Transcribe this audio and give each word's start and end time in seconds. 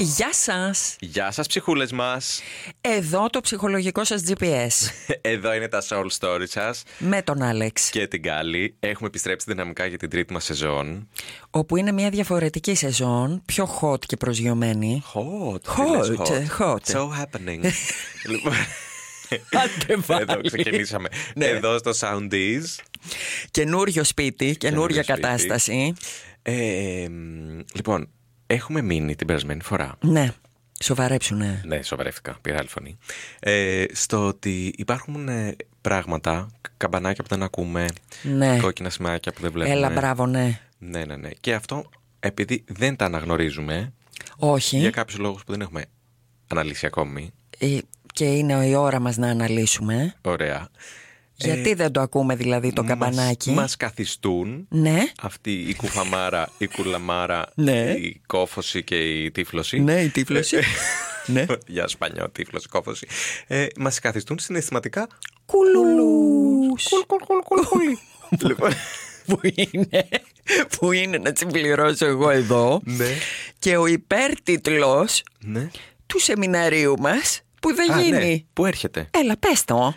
Γεια 0.00 0.32
σας! 0.32 0.96
Γεια 1.00 1.30
σας 1.30 1.46
ψυχούλες 1.46 1.92
μας. 1.92 2.40
Εδώ 2.80 3.26
το 3.30 3.40
ψυχολογικό 3.40 4.04
σας 4.04 4.22
GPS. 4.26 4.90
Εδώ 5.20 5.54
είναι 5.54 5.68
τα 5.68 5.82
soul 5.88 6.06
stories 6.18 6.48
σας 6.48 6.82
με 6.98 7.22
τον 7.22 7.42
Άλεξ. 7.42 7.90
και 7.90 8.06
την 8.06 8.22
Κάλλη. 8.22 8.76
Έχουμε 8.80 9.08
επιστρέψει 9.08 9.46
δυναμικά 9.48 9.86
για 9.86 9.98
την 9.98 10.10
τρίτη 10.10 10.32
μας 10.32 10.44
σεζόν. 10.44 11.08
Όπου 11.50 11.76
είναι 11.76 11.92
μια 11.92 12.10
διαφορετική 12.10 12.74
σεζόν, 12.74 13.42
πιο 13.44 13.78
hot 13.80 14.04
και 14.06 14.16
προσγειωμένη. 14.16 15.02
Hot. 15.14 15.52
Hot, 15.54 16.02
τι 16.24 16.30
λες 16.30 16.56
hot. 16.58 16.92
So 16.92 17.08
happening. 17.08 17.64
λοιπόν, 18.30 18.54
Άντε 19.50 20.16
εδώ 20.22 20.40
ξεκινήσαμε. 20.40 21.08
Ναι. 21.34 21.46
Εδώ 21.46 21.78
στο 21.78 21.90
Soundies. 22.00 22.64
Καινούριο 23.50 24.04
σπίτι, 24.04 24.56
καινούρια 24.56 25.02
σπίτι. 25.02 25.20
κατάσταση. 25.20 25.92
Ε, 26.42 27.06
μ, 27.08 27.60
λοιπόν, 27.74 28.08
έχουμε 28.50 28.82
μείνει 28.82 29.16
την 29.16 29.26
περασμένη 29.26 29.62
φορά. 29.62 29.96
Ναι, 30.00 30.32
σοβαρέψουνε. 30.82 31.62
Ναι, 31.66 31.82
σοβαρεύτηκα. 31.82 32.38
Πήρα 32.42 32.58
άλλη 32.58 32.68
φωνή. 32.68 32.98
Ε, 33.40 33.84
στο 33.92 34.26
ότι 34.26 34.72
υπάρχουν 34.76 35.28
ε, 35.28 35.56
πράγματα, 35.80 36.48
καμπανάκια 36.76 37.22
που 37.22 37.28
δεν 37.28 37.42
ακούμε, 37.42 37.86
Ναι. 38.22 38.58
κόκκινα 38.60 38.90
σημάδια 38.90 39.32
που 39.32 39.40
δεν 39.40 39.52
βλέπουμε. 39.52 39.76
Έλα, 39.76 39.90
μπράβο, 39.90 40.26
ναι. 40.26 40.60
Ναι, 40.78 41.04
ναι, 41.04 41.16
ναι. 41.16 41.28
Και 41.40 41.54
αυτό 41.54 41.88
επειδή 42.20 42.64
δεν 42.68 42.96
τα 42.96 43.04
αναγνωρίζουμε 43.04 43.92
Όχι. 44.36 44.78
για 44.78 44.90
κάποιους 44.90 45.18
λόγους 45.18 45.44
που 45.44 45.52
δεν 45.52 45.60
έχουμε 45.60 45.84
αναλύσει 46.48 46.86
ακόμη. 46.86 47.30
Ε, 47.58 47.78
Και 48.12 48.24
είναι 48.24 48.66
η 48.66 48.74
ώρα 48.74 49.00
μας 49.00 49.16
να 49.16 49.28
αναλύσουμε. 49.28 50.14
Ωραία. 50.22 50.68
Γιατί 51.40 51.74
δεν 51.74 51.92
το 51.92 52.00
ακούμε 52.00 52.36
δηλαδή 52.36 52.72
το 52.72 52.84
καμπανάκι; 52.84 53.50
Μας 53.50 53.76
καθιστούν 53.76 54.66
Ναι. 54.70 55.02
αυτή 55.22 55.52
η 55.52 55.74
κουφαμάρα, 55.74 56.48
η 56.58 56.66
κουλαμάρα, 56.66 57.44
Ναι. 57.54 57.90
η 57.90 58.20
κόφωση 58.26 58.84
και 58.84 58.96
η 58.96 59.30
τύφλωση. 59.30 59.80
Ναι, 59.80 60.00
η 60.02 60.08
τύφλωση. 60.08 60.56
ναι. 61.26 61.44
Για 61.66 61.88
σπανιό, 61.88 62.30
τύφλωση, 62.30 62.68
κόφωση. 62.68 63.06
Ε, 63.46 63.66
Μας 63.78 63.98
καθιστούν 63.98 64.38
συναισθηματικά. 64.38 65.06
Κουλούς. 65.46 66.88
Κουλ, 66.88 67.00
κουλ, 67.06 67.22
κουλ, 67.24 67.40
κουλ, 67.40 67.60
κουλ. 67.68 67.82
λοιπόν, 68.48 68.70
που 69.26 69.40
είναι, 69.54 70.08
που 70.78 70.92
είναι 70.92 71.18
να 71.18 71.32
συμπληρώσω 71.36 72.06
εγώ 72.06 72.30
εδώ 72.30 72.80
ναι. 72.84 73.08
και 73.58 73.76
ο 73.76 73.86
υπέρτιτλος 73.86 75.22
ναι. 75.40 75.70
του 76.06 76.20
σεμιναρίου 76.20 76.94
μας 77.00 77.40
που 77.60 77.74
δεν 77.74 77.92
Α, 77.92 78.00
γίνει. 78.00 78.26
ναι. 78.26 78.38
Πού 78.52 78.66
έρχεται. 78.66 79.08
Έλα 79.10 79.36
πες 79.36 79.64
το. 79.64 79.94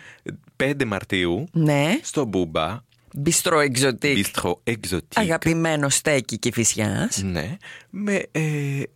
5 0.62 0.84
Μαρτίου 0.86 1.48
Ναι, 1.52 1.98
στο 2.02 2.24
Μπούμπα, 2.24 2.80
μπιστρό 3.14 3.60
εξωτικ. 3.60 4.26
Bistro 4.34 4.52
Exotique. 4.64 4.98
Αγαπημένο 5.14 5.88
στέκι 5.88 6.38
και 6.38 6.52
φυσιάς. 6.52 7.22
Ναι. 7.22 7.56
Με 7.90 8.22
ε, 8.32 8.40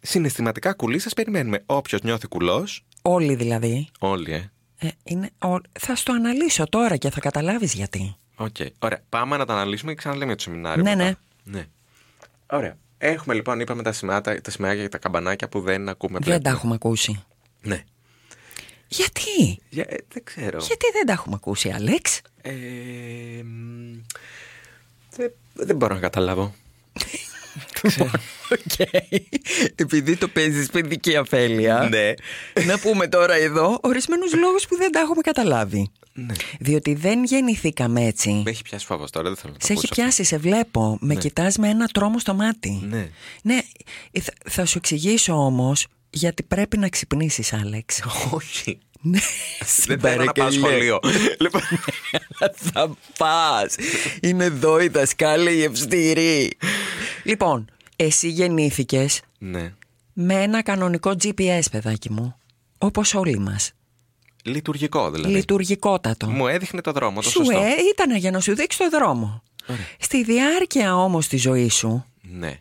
συναισθηματικά 0.00 0.72
κουλοί 0.72 0.98
σας 0.98 1.14
περιμένουμε. 1.14 1.62
Όποιος 1.66 2.02
νιώθει 2.02 2.26
κουλός, 2.28 2.84
Όλοι 3.02 3.34
δηλαδή. 3.34 3.88
όλοι, 3.98 4.32
ε. 4.32 4.50
Ε, 4.78 4.88
είναι, 5.04 5.30
ό- 5.38 5.60
θα 5.80 5.94
στο 5.96 6.12
αναλύσω 6.12 6.64
τώρα 6.68 6.96
και 6.96 7.10
θα 7.10 7.20
καταλάβεις 7.20 7.74
γιατί. 7.74 8.16
Οκ. 8.36 8.56
Ωραία. 8.78 9.00
Πάμε 9.08 9.36
να 9.36 9.44
τα 9.44 9.52
αναλύσουμε 9.52 9.90
και 9.92 9.96
ξαναλέμε 9.98 10.26
για 10.26 10.36
το 10.36 10.42
σεμινάριο. 10.42 10.82
Ναι, 10.82 10.94
μετά. 10.94 11.18
ναι. 11.44 11.58
ναι. 11.58 11.66
Ωραία. 12.50 12.76
Έχουμε 12.98 13.34
λοιπόν, 13.34 13.60
είπαμε 13.60 13.82
τα 13.82 13.92
σημάδια, 13.92 14.40
τα 14.40 14.50
σημάδια 14.50 14.82
και 14.82 14.88
τα 14.88 14.98
καμπανάκια 14.98 15.48
που 15.48 15.60
δεν 15.60 15.88
ακούμε 15.88 16.18
Δεν 16.18 16.22
τα 16.22 16.30
βλέπουμε. 16.30 16.54
έχουμε 16.56 16.74
ακούσει. 16.74 17.24
Ναι. 17.62 17.84
Γιατί; 18.88 19.58
Για, 19.68 19.84
ε, 19.88 19.96
δεν 20.12 20.24
ξέρω. 20.24 20.58
Γιατί 20.58 20.86
δεν 20.92 21.06
τα 21.06 21.12
έχουμε 21.12 21.34
ακούσει, 21.34 21.70
Άλεξ; 21.70 22.20
Ε, 22.42 22.52
μ, 23.42 23.96
δεν, 25.16 25.30
δεν 25.52 25.76
μπορώ 25.76 25.94
να 25.94 26.00
καταλάβω. 26.00 26.54
Οκ. 28.52 28.88
Επειδή 29.74 30.16
το 30.16 30.28
παίζεις 30.28 30.70
παιδική 30.70 31.16
αφέλεια. 31.16 31.88
ναι. 31.90 32.12
Να 32.66 32.78
πούμε 32.78 33.08
τώρα 33.08 33.34
εδώ 33.34 33.78
ορισμένους 33.82 34.34
λόγους 34.34 34.66
που 34.66 34.76
δεν 34.76 34.92
τα 34.92 35.00
έχουμε 35.00 35.20
καταλάβει. 35.20 35.90
ναι. 36.12 36.34
Διότι 36.60 36.94
δεν 36.94 37.24
γεννηθήκαμε 37.24 38.04
έτσι. 38.04 38.30
Με 38.44 38.50
έχει 38.50 38.62
πιάσει 38.62 38.86
φόβος 38.86 39.10
τώρα, 39.10 39.28
δεν 39.28 39.36
θέλω 39.36 39.52
να 39.52 39.58
το 39.58 39.66
Σε 39.66 39.72
έχει 39.72 39.82
ακούσω 39.86 40.02
πιάσει, 40.02 40.24
σε 40.24 40.36
βλέπω. 40.38 40.98
Με 41.00 41.14
κοιτάς 41.14 41.56
με 41.56 41.68
ένα 41.68 41.86
τρόμο 41.86 42.18
στο 42.18 42.34
μάτι. 42.34 42.80
Ναι. 42.88 43.08
Ναι, 43.42 43.58
ε, 44.12 44.20
θα, 44.20 44.32
θα 44.48 44.64
σου 44.66 44.78
εξηγήσω 44.78 45.32
όμως 45.32 45.86
γιατί 46.16 46.42
πρέπει 46.42 46.78
να 46.78 46.88
ξυπνήσεις, 46.88 47.52
Άλεξ. 47.52 48.02
αυτό. 48.04 48.30
Όχι. 48.36 48.78
ναι, 49.00 49.18
δεν 49.86 50.00
θέλω 50.00 50.24
να 50.24 50.32
πάω 50.32 50.50
σχολείο. 50.50 50.98
λοιπόν, 51.40 51.60
θα 52.54 52.96
πας. 53.18 53.74
Είναι 54.20 54.44
εδώ 54.44 54.80
η 54.80 54.88
δασκάλα 54.88 55.50
η 55.50 55.62
ευστηρή. 55.62 56.56
λοιπόν, 57.24 57.70
εσύ 57.96 58.28
γεννήθηκες 58.28 59.20
ναι. 59.38 59.74
με 60.12 60.34
ένα 60.42 60.62
κανονικό 60.62 61.10
GPS, 61.22 61.60
παιδάκι 61.70 62.12
μου. 62.12 62.36
Όπως 62.78 63.14
όλοι 63.14 63.38
μας. 63.38 63.72
Λειτουργικό 64.44 65.10
δηλαδή. 65.10 65.34
Λειτουργικότατο. 65.34 66.26
Μου 66.26 66.46
έδειχνε 66.46 66.80
το 66.80 66.92
δρόμο, 66.92 67.20
το 67.20 67.28
Σου 67.28 67.30
σωστό. 67.44 67.58
ε, 67.58 67.70
ήταν 67.92 68.16
για 68.16 68.30
να 68.30 68.40
σου 68.40 68.54
δείξει 68.54 68.78
το 68.78 68.88
δρόμο. 68.90 69.42
Στη 69.98 70.24
διάρκεια 70.24 70.96
όμως 70.96 71.28
της 71.28 71.42
ζωής 71.42 71.74
σου, 71.74 72.04
Ναι. 72.22 72.60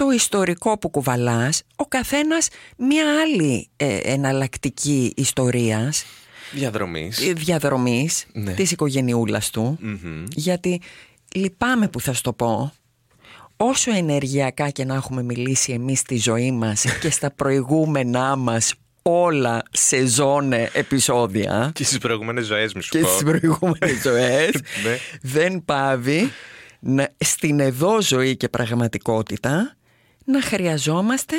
Το 0.00 0.10
ιστορικό 0.10 0.78
που 0.78 0.88
κουβαλάς, 0.88 1.62
ο 1.76 1.84
καθένας 1.84 2.48
μια 2.76 3.04
άλλη 3.22 3.68
ε, 3.76 3.96
εναλλακτική 4.02 5.12
ιστορίας, 5.16 6.04
Διαδρομής. 6.52 7.28
ε, 7.28 7.32
διαδρομής 7.32 8.26
Ναι. 8.32 8.52
της 8.52 8.70
οικογενειούλας 8.70 9.50
του, 9.50 9.78
γιατί 10.34 10.80
λυπάμαι 11.34 11.88
που 11.88 12.00
θα 12.00 12.12
σου 12.12 12.22
το 12.22 12.32
πω, 12.32 12.72
όσο 13.56 13.92
ενεργειακά 13.94 14.70
και 14.70 14.84
να 14.84 14.94
έχουμε 14.94 15.22
μιλήσει 15.22 15.72
εμείς 15.72 15.98
στη 15.98 16.16
ζωή 16.18 16.52
μας 16.52 16.84
και 17.00 17.10
στα 17.10 17.30
προηγούμενά 17.30 18.36
μας 18.36 18.74
όλα 19.02 19.62
σεζόνε 19.70 20.70
επεισόδια, 20.72 21.70
Και 21.74 21.84
στις 21.84 21.98
προηγούμενες 21.98 22.46
ζωές 22.46 22.74
μου 22.74 22.82
σου 22.82 22.90
και 22.90 22.98
πω. 22.98 23.08
στις 23.08 23.22
προηγούμενες 23.22 24.00
ζωές 24.06 24.50
Ναι. 24.84 24.96
δεν 25.22 25.64
πάβει 25.64 26.30
να, 26.80 27.08
στην 27.18 27.60
εδώ 27.60 28.02
ζωή 28.02 28.36
και 28.36 28.48
πραγματικότητα 28.48 29.74
να 30.30 30.42
χρειαζόμαστε 30.42 31.36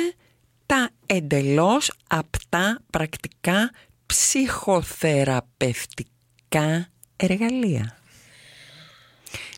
τα 0.66 0.90
εντελώς 1.06 1.92
απτά 2.06 2.80
πρακτικά 2.90 3.70
ψυχοθεραπευτικά 4.06 6.88
εργαλεία. 7.16 7.96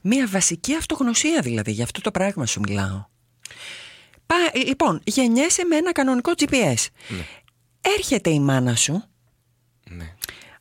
Μία 0.03 0.29
βασική 0.29 0.75
αυτογνωσία 0.75 1.41
δηλαδή, 1.41 1.73
για 1.73 1.85
αυτό 1.85 2.01
το 2.01 2.11
πράγμα 2.11 2.47
σου 2.47 2.61
μιλάω. 2.61 3.05
Πά, 4.27 4.37
λοιπόν, 4.67 5.01
γεννιέσαι 5.05 5.65
με 5.65 5.77
ένα 5.77 5.93
κανονικό 5.93 6.33
GPS. 6.37 6.87
Έρχεται 7.81 8.31
η 8.31 8.41
μάνα 8.41 8.77
σου, 8.77 9.05
Ναι. 9.91 10.15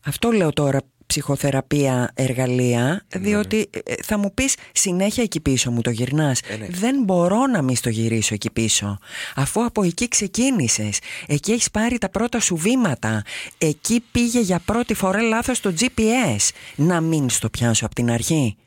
αυτό 0.05 0.31
λέω 0.31 0.53
τώρα 0.53 0.79
ψυχοθεραπεία 1.05 2.11
εργαλεία, 2.13 3.05
διότι 3.15 3.69
ε, 3.83 3.93
θα 4.03 4.17
μου 4.17 4.33
πεις 4.33 4.55
συνέχεια 4.71 5.23
εκεί 5.23 5.39
πίσω 5.39 5.71
μου 5.71 5.81
το 5.81 5.89
γυρνάς. 5.89 6.39
ναι. 6.59 6.67
Δεν 6.69 7.03
μπορώ 7.03 7.47
να 7.47 7.61
μην 7.61 7.75
στο 7.75 7.89
γυρίσω 7.89 8.33
εκεί 8.33 8.51
πίσω. 8.51 8.97
Αφού 9.35 9.65
από 9.65 9.83
εκεί 9.83 10.07
ξεκίνησες, 10.07 10.99
εκεί 11.27 11.51
έχεις 11.51 11.71
πάρει 11.71 11.97
τα 11.97 12.09
πρώτα 12.09 12.39
σου 12.39 12.55
βήματα, 12.55 13.23
εκεί 13.57 14.03
πήγε 14.11 14.39
για 14.39 14.59
πρώτη 14.65 14.93
φορά 14.93 15.21
λάθος 15.21 15.59
το 15.59 15.73
GPS. 15.79 16.49
Να 16.75 17.01
μην 17.01 17.29
στο 17.29 17.49
πιάσω 17.49 17.85
από 17.85 17.95
την 17.95 18.11
αρχή. 18.11 18.57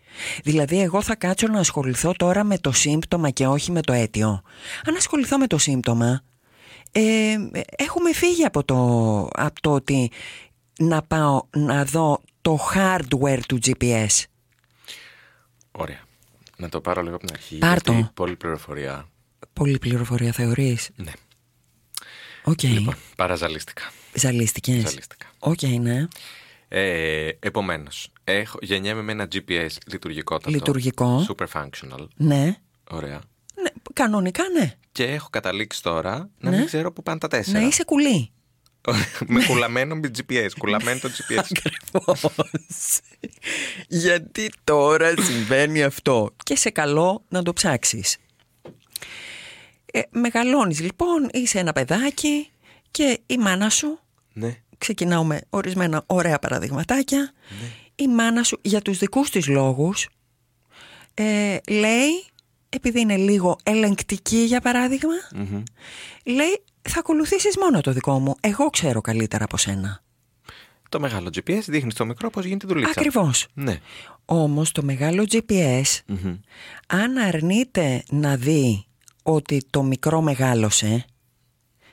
Δηλαδή 0.44 0.80
εγώ 0.80 1.02
θα 1.02 1.14
κάτσω 1.14 1.46
να 1.46 1.58
ασχοληθώ 1.58 2.12
τώρα 2.16 2.44
με 2.44 2.58
το 2.58 2.72
σύμπτωμα 2.72 3.30
και 3.30 3.46
όχι 3.46 3.72
με 3.72 3.80
το 3.80 3.92
αίτιο. 3.92 4.42
Αν 4.84 4.96
ασχοληθώ 4.96 5.38
με 5.38 5.46
το 5.46 5.58
σύμπτωμα, 5.58 6.22
ε, 6.92 7.02
έχουμε 7.76 8.12
φύγει 8.12 8.44
από 8.44 8.64
το, 8.64 8.76
από 9.32 9.60
το 9.60 9.72
ότι 9.72 10.10
να 10.78 11.02
πάω 11.02 11.42
να 11.56 11.84
δω 11.84 12.20
το 12.42 12.58
hardware 12.74 13.40
του 13.48 13.58
GPS. 13.66 14.06
Ωραία. 15.72 16.00
Να 16.56 16.68
το 16.68 16.80
πάρω 16.80 17.02
λίγο 17.02 17.14
από 17.16 17.26
την 17.26 17.34
αρχή. 17.36 17.58
Πάρ' 17.58 17.82
το. 17.82 17.92
γιατί 17.92 18.10
Πολλή 18.14 18.36
πληροφορία. 18.36 19.08
Πολύ 19.52 19.78
πληροφορία 19.78 20.32
θεωρείς; 20.32 20.90
Ναι. 20.96 21.12
Οκ. 22.44 22.62
Λοιπόν, 22.62 22.94
παραζαλίστηκα. 23.16 23.82
Ζαλίστηκες; 24.14 24.74
Ζαλίστηκα. 24.82 25.26
Οκ, 25.38 25.62
ναι. 25.62 26.06
Ε, 26.68 27.28
Επομένως, 27.38 28.12
γεννιέμαι 28.60 29.02
με 29.02 29.12
ένα 29.12 29.28
GPS 29.34 29.68
λειτουργικότατο. 29.86 30.50
Λειτουργικό. 30.50 31.26
Super 31.28 31.46
functional. 31.52 32.06
Ναι. 32.16 32.56
Ωραία. 32.90 33.20
ναι. 33.62 33.70
Κανονικά 33.92 34.42
ναι. 34.58 34.72
Και 34.92 35.04
έχω 35.04 35.28
καταλήξει 35.30 35.82
τώρα 35.82 36.30
να 36.38 36.50
Ναι. 36.50 36.56
μην 36.56 36.66
ξέρω 36.66 36.92
που 36.92 37.02
πάνε 37.02 37.18
τα 37.18 37.28
τέσσερα. 37.28 37.60
Να 37.60 37.66
είσαι 37.66 37.84
κουλή. 37.84 38.30
με 39.26 39.44
κουλαμένο 39.44 39.94
με 39.94 40.10
GPS. 40.18 40.48
Κουλαμένο 40.58 40.98
το 41.00 41.08
GPS. 41.08 41.44
Ακριβώς. 41.50 42.24
Γιατί 43.88 44.50
τώρα 44.64 45.14
συμβαίνει 45.22 45.82
αυτό 45.82 46.30
και 46.44 46.56
σε 46.56 46.70
καλό 46.70 47.24
να 47.28 47.42
το 47.42 47.52
ψάξεις. 47.52 48.16
Ε, 49.92 50.00
μεγαλώνεις 50.10 50.80
λοιπόν, 50.80 51.28
είσαι 51.32 51.58
ένα 51.58 51.72
παιδάκι 51.72 52.50
και 52.90 53.20
η 53.26 53.36
μάνα 53.38 53.70
σου, 53.70 53.98
ναι. 54.32 54.56
ξεκινάω 54.78 55.24
με 55.24 55.40
ορισμένα 55.50 56.02
ωραία 56.06 56.38
παραδειγματάκια, 56.38 57.32
η 57.94 58.08
μάνα 58.08 58.42
σου 58.42 58.58
για 58.62 58.80
τους 58.80 58.98
δικούς 58.98 59.30
της 59.30 59.46
λόγους 59.46 60.08
ε, 61.14 61.56
λέει, 61.68 62.24
επειδή 62.68 63.00
είναι 63.00 63.16
λίγο 63.16 63.58
ελεγκτική 63.62 64.36
για 64.38 64.60
παράδειγμα, 64.60 65.14
Μμμ. 65.34 65.62
λέει 66.24 66.62
θα 66.88 66.98
ακολουθήσεις 66.98 67.56
μόνο 67.56 67.80
το 67.80 67.92
δικό 67.92 68.18
μου, 68.18 68.34
εγώ 68.40 68.70
ξέρω 68.70 69.00
καλύτερα 69.00 69.44
από 69.44 69.56
σένα. 69.56 70.02
Το 70.88 71.00
μεγάλο 71.00 71.28
GPS 71.34 71.60
δείχνει 71.66 71.90
στο 71.90 72.06
μικρό 72.06 72.30
πώς 72.30 72.44
γίνεται 72.44 72.66
η 72.66 72.68
δουλίτσα. 72.68 72.90
Ακριβώς. 72.90 73.46
Ναι. 73.54 73.78
Όμως 74.24 74.72
το 74.72 74.82
μεγάλο 74.82 75.26
GPS, 75.30 75.82
Μμμ. 76.06 76.36
αν 76.86 77.16
αρνείται 77.16 78.02
να 78.10 78.36
δει 78.36 78.84
ότι 79.22 79.62
το 79.70 79.82
μικρό 79.82 80.20
μεγάλωσε, 80.20 81.04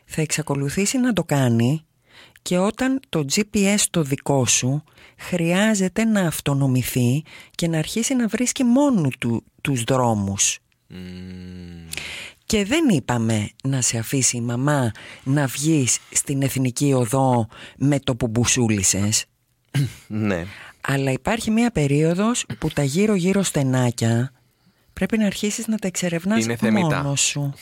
θα 0.06 0.22
εξακολουθήσει 0.22 0.98
να 0.98 1.14
το 1.14 1.24
κάνει 1.24 1.86
και 2.42 2.58
όταν 2.58 3.00
το 3.10 3.26
GPS 3.36 3.80
το 3.90 4.04
δικό 4.04 4.46
σου 4.46 4.84
χρειάζεται 5.18 6.04
να 6.04 6.22
αυτονομηθεί 6.22 7.24
και 7.52 7.68
να 7.68 7.78
αρχίσει 7.78 8.16
να 8.16 8.28
βρίσκει 8.28 8.64
μόνο 8.64 9.10
του 9.20 9.44
τους 9.62 9.84
δρόμους. 9.84 10.60
Μμμ. 10.88 11.88
Και 12.54 12.66
δεν 12.66 12.90
είπαμε 12.90 13.50
να 13.64 13.82
σε 13.82 13.98
αφήσει 13.98 14.38
η 14.38 14.42
μαμά 14.42 14.92
να 15.24 15.46
βγεις 15.46 16.00
στην 16.12 16.42
εθνική 16.42 16.94
οδό 16.94 17.48
με 17.78 18.00
το 18.00 18.16
που 18.16 18.28
μπουσούλησες. 18.28 19.26
Ναι. 20.08 20.46
Αλλά 20.82 21.12
υπάρχει 21.12 21.52
μια 21.52 21.72
περίοδος 21.72 22.46
που 22.60 22.70
τα 22.70 22.84
γύρω-γύρω 22.84 23.44
στενάκια 23.44 24.32
πρέπει 24.94 25.18
να 25.18 25.26
αρχίσεις 25.26 25.68
να 25.68 25.78
τα 25.78 25.88
εξερευνάς 25.88 26.44
Είναι 26.44 26.56
θεμητά. 26.56 27.02
μόνος 27.02 27.22
σου. 27.22 27.54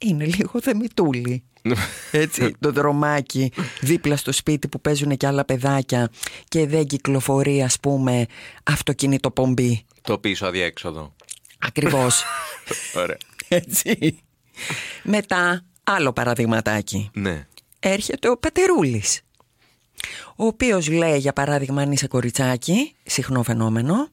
Είναι 0.00 0.24
λίγο 0.24 0.60
θεμητούλη. 0.60 1.42
Έτσι, 2.10 2.54
το 2.60 2.72
δρομάκι 2.72 3.52
δίπλα 3.80 4.16
στο 4.16 4.32
σπίτι 4.32 4.68
που 4.68 4.80
παίζουν 4.80 5.16
και 5.16 5.26
άλλα 5.26 5.44
παιδάκια 5.44 6.10
και 6.48 6.66
δεν 6.66 6.86
κυκλοφορεί 6.86 7.62
ας 7.62 7.80
πούμε 7.80 8.26
αυτοκίνητο 8.62 9.30
πομπή. 9.30 9.84
το 10.02 10.18
πίσω 10.18 10.46
αδιέξοδο. 10.46 11.14
Ακριβώς. 11.58 12.24
Ωραία. 13.02 13.16
Έτσι. 13.52 14.18
Μετά 15.02 15.64
άλλο 15.84 16.12
παραδειγματάκι. 16.12 17.10
Ναι. 17.12 17.46
έρχεται 17.80 18.28
ο 18.28 18.36
πατερούλης 18.36 19.20
ο 20.36 20.46
οποίος 20.46 20.88
λέει 20.88 21.18
για 21.18 21.32
παράδειγμα 21.32 21.82
αν 21.82 21.92
είσαι 21.92 22.06
κοριτσάκι 22.06 22.94
συχνό 23.02 23.42
φαινόμενο 23.42 24.08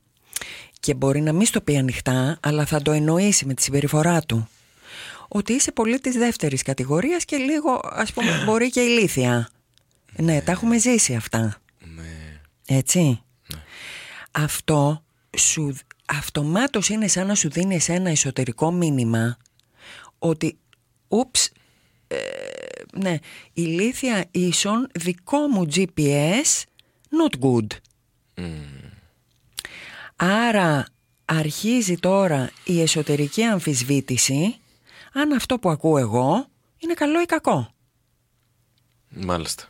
και 0.80 0.94
μπορεί 0.94 1.22
να 1.22 1.34
μην 1.34 1.46
στο 1.46 1.62
πει 1.62 1.78
ανοιχτά 1.78 2.38
αλλά 2.42 2.66
θα 2.66 2.82
το 2.82 2.92
εννοήσει 2.92 3.46
με 3.46 3.54
τη 3.54 3.62
συμπεριφορά 3.62 4.22
του 4.22 4.50
ότι 5.28 5.54
είσαι 5.54 5.72
πολύ 5.72 6.00
της 6.00 6.16
δεύτερης 6.16 6.62
κατηγορίας 6.62 7.26
και 7.26 7.36
λίγο 7.38 7.80
ας 7.84 8.14
πούμε 8.14 8.32
μπορεί 8.46 8.70
και 8.70 8.82
ηλίθια 8.82 9.50
ναι 10.16 10.42
τα 10.42 10.52
έχουμε 10.52 10.78
ζήσει 10.78 11.16
αυτά 11.16 11.62
Ναι. 11.96 12.40
έτσι 12.68 13.22
αυτό 14.32 15.04
σου, 15.38 15.76
αυτομάτως 16.08 16.90
είναι 16.90 17.08
σαν 17.08 17.28
να 17.28 17.36
σου 17.36 17.50
δίνεις 17.50 17.90
ένα 17.90 18.10
εσωτερικό 18.10 18.72
μήνυμα 18.72 19.38
ότι 20.20 20.58
ούψ 21.08 21.52
ε, 22.08 22.18
ναι 22.94 23.18
ηλίθια 23.54 24.26
ίσον 24.32 24.88
δικό 24.94 25.48
μου 25.48 25.68
GPS 25.76 26.64
not 27.22 27.40
good 27.46 27.68
άρα 30.16 30.86
αρχίζει 31.26 31.98
τώρα 31.98 32.52
η 32.64 32.82
εσωτερική 32.82 33.44
αμφισβήτηση 33.44 34.56
αν 35.14 35.32
αυτό 35.34 35.60
που 35.60 35.70
ακούω 35.70 35.98
εγώ 35.98 36.48
είναι 36.78 36.94
καλό 36.94 37.22
ή 37.22 37.26
κακό 37.26 37.72
Μάλιστα. 39.10 39.64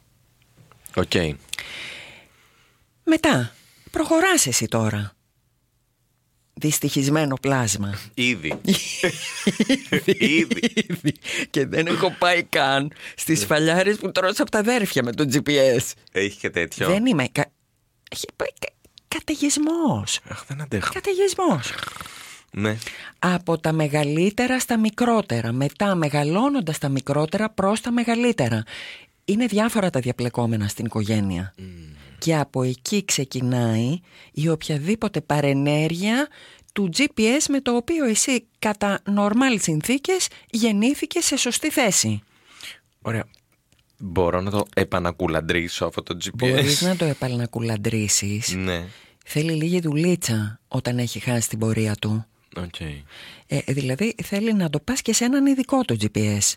Οκ. 0.95 1.12
μετά 3.04 3.54
προχωράς 3.92 4.48
εσύ 4.48 4.66
τώρα 4.68 5.17
δυστυχισμένο 6.57 7.36
πλάσμα 7.42 8.00
Ήδη. 8.13 8.54
Ήδη. 10.42 10.74
Ήδη. 10.74 11.13
και 11.50 11.65
δεν 11.65 11.88
έχω 11.88 12.15
πάει 12.19 12.44
καν 12.44 12.92
στις 13.15 13.45
φαλιάρες 13.45 13.98
που 13.98 14.12
τρως 14.12 14.39
από 14.39 14.51
τα 14.51 14.59
αδέρφια 14.59 15.04
με 15.04 15.12
το 15.12 15.25
GPS. 15.33 15.92
Έχει 16.12 16.38
και 16.38 16.50
τέτοιο. 16.50 16.88
Δεν 16.88 17.06
είμαι. 17.06 17.27
Κα... 17.31 17.45
Έχει 18.12 18.25
πάει 18.36 18.50
κα... 18.59 18.68
καταιγισμός. 19.07 20.19
Αχ, 20.30 20.45
δεν 20.48 20.62
αντέχω. 20.62 20.94
Καταιγισμός. 20.94 21.74
Ναι. 22.51 22.77
Από 23.19 23.57
τα 23.57 23.71
μεγαλύτερα 23.71 24.59
στα 24.59 24.77
μικρότερα. 24.77 25.51
Μετά 25.51 25.95
μεγαλώνοντας 25.95 26.77
τα 26.77 26.89
μικρότερα 26.89 27.50
προς 27.50 27.81
τα 27.81 27.92
μεγαλύτερα. 27.92 28.63
Είναι 29.25 29.45
διάφορα 29.45 29.89
τα 29.89 30.00
διαπλεκόμενα 30.00 30.68
στην 30.68 30.86
οικογένεια. 30.86 31.54
Και 32.19 32.36
από 32.36 32.64
εκεί 32.64 33.06
ξεκινάει 33.06 34.00
η 34.31 34.50
οποιαδήποτε 34.50 35.22
παρενέργεια 35.22 36.28
του 36.74 36.90
GPS 36.98 37.46
με 37.50 37.62
το 37.62 37.75
οποίο 37.75 38.06
εσύ 38.06 38.48
κατά 38.60 39.00
νορμάλ 39.10 39.60
συνθήκες 39.60 40.28
γεννήθηκες 40.50 41.25
σε 41.25 41.38
σωστή 41.38 41.72
θέση. 41.72 42.22
Ωραία. 43.02 43.24
Μπορώ 43.98 44.42
να 44.42 44.52
το 44.52 44.66
επανακουλαντρίσω 44.75 45.86
αυτό 45.86 46.04
το 46.04 46.18
GPS. 46.24 46.34
Μπορείς 46.34 46.81
να 46.81 46.96
το 46.96 47.06
επανακουλαντρίσεις. 47.06 48.56
Ναι. 48.56 48.88
Θέλει 49.25 49.52
λίγη 49.52 49.80
δουλίτσα 49.80 50.60
όταν 50.68 50.98
έχει 50.98 51.19
χάσει 51.19 51.50
την 51.50 51.60
πορεία 51.60 51.96
του. 51.96 52.25
Οκ. 52.56 52.80
Ε, 53.48 53.62
δηλαδή 53.68 54.16
θέλει 54.24 54.54
να 54.54 54.69
το 54.69 54.80
πας 54.80 55.02
και 55.02 55.14
σε 55.14 55.25
έναν 55.25 55.46
ειδικό 55.46 55.81
το 55.86 55.96
GPS. 56.00 56.54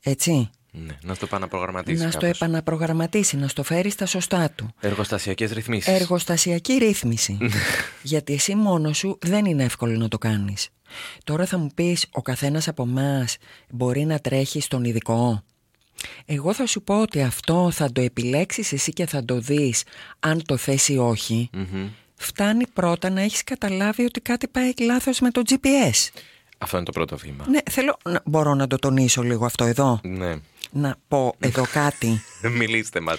Έτσι. 0.00 0.50
Ναι. 0.76 0.96
Να 1.02 1.14
στο 1.14 1.24
επαναπρογραμματίσει. 1.24 2.04
να 2.04 2.10
στο 2.10 2.26
επαναπρογραμματίσει, 2.26 3.36
να 3.36 3.48
στο 3.48 3.62
φέρει 3.62 3.90
στα 3.90 4.06
σωστά 4.06 4.50
του. 4.50 4.70
Εργοστασιακές 4.80 5.52
ρυθμίσεις. 5.52 5.94
Εργοστασιακή 5.94 6.72
ρύθμιση. 6.72 7.38
Γιατί 8.02 8.32
εσύ 8.32 8.54
μόνος 8.54 8.96
σου 8.96 9.18
δεν 9.20 9.44
είναι 9.44 9.64
εύκολο 9.64 9.98
να 9.98 10.08
το 10.08 10.18
κάνεις. 10.18 10.68
Τώρα 11.24 11.46
θα 11.46 11.58
μου 11.58 11.68
πεις, 11.74 12.06
ο 12.12 12.22
καθένας 12.22 12.68
από 12.68 12.82
εμάς 12.82 13.36
μπορεί 13.70 14.04
να 14.04 14.18
τρέχει 14.18 14.60
στον 14.60 14.84
ειδικό; 14.84 15.42
Εγώ 16.24 16.54
θα 16.54 16.66
σου 16.66 16.82
πω 16.82 17.00
ότι 17.00 17.22
αυτό 17.22 17.70
θα 17.70 17.92
το 17.92 18.00
επιλέξεις 18.00 18.72
εσύ 18.72 18.92
και 18.92 19.06
θα 19.06 19.24
το 19.24 19.40
δεις 19.40 19.82
αν 20.20 20.42
το 20.46 20.56
θες 20.56 20.88
ή 20.88 20.98
όχι. 20.98 21.50
Φτάνει 22.14 22.66
πρώτα 22.66 23.10
να 23.10 23.20
έχεις 23.20 23.44
καταλάβει 23.44 24.04
ότι 24.04 24.20
κάτι 24.20 24.48
πάει 24.48 24.72
λάθος 24.80 25.20
με 25.20 25.30
το 25.30 25.42
GPS. 25.48 26.20
Αυτό 26.58 26.76
είναι 26.76 26.86
το 26.86 26.92
πρώτο 26.92 27.16
βήμα. 27.16 27.44
Ναι, 27.48 27.58
θέλω 27.70 27.96
να 28.04 28.22
μπορώ 28.24 28.54
να 28.54 28.66
το 28.66 28.76
τονίσω 28.76 29.22
λίγο 29.22 29.44
αυτό 29.44 29.64
εδώ. 29.64 30.00
Ναι. 30.02 30.34
Να 30.76 30.96
πω 31.08 31.34
εδώ 31.38 31.64
κάτι. 31.72 32.20
Μιλήστε 32.58 33.00
μας. 33.00 33.18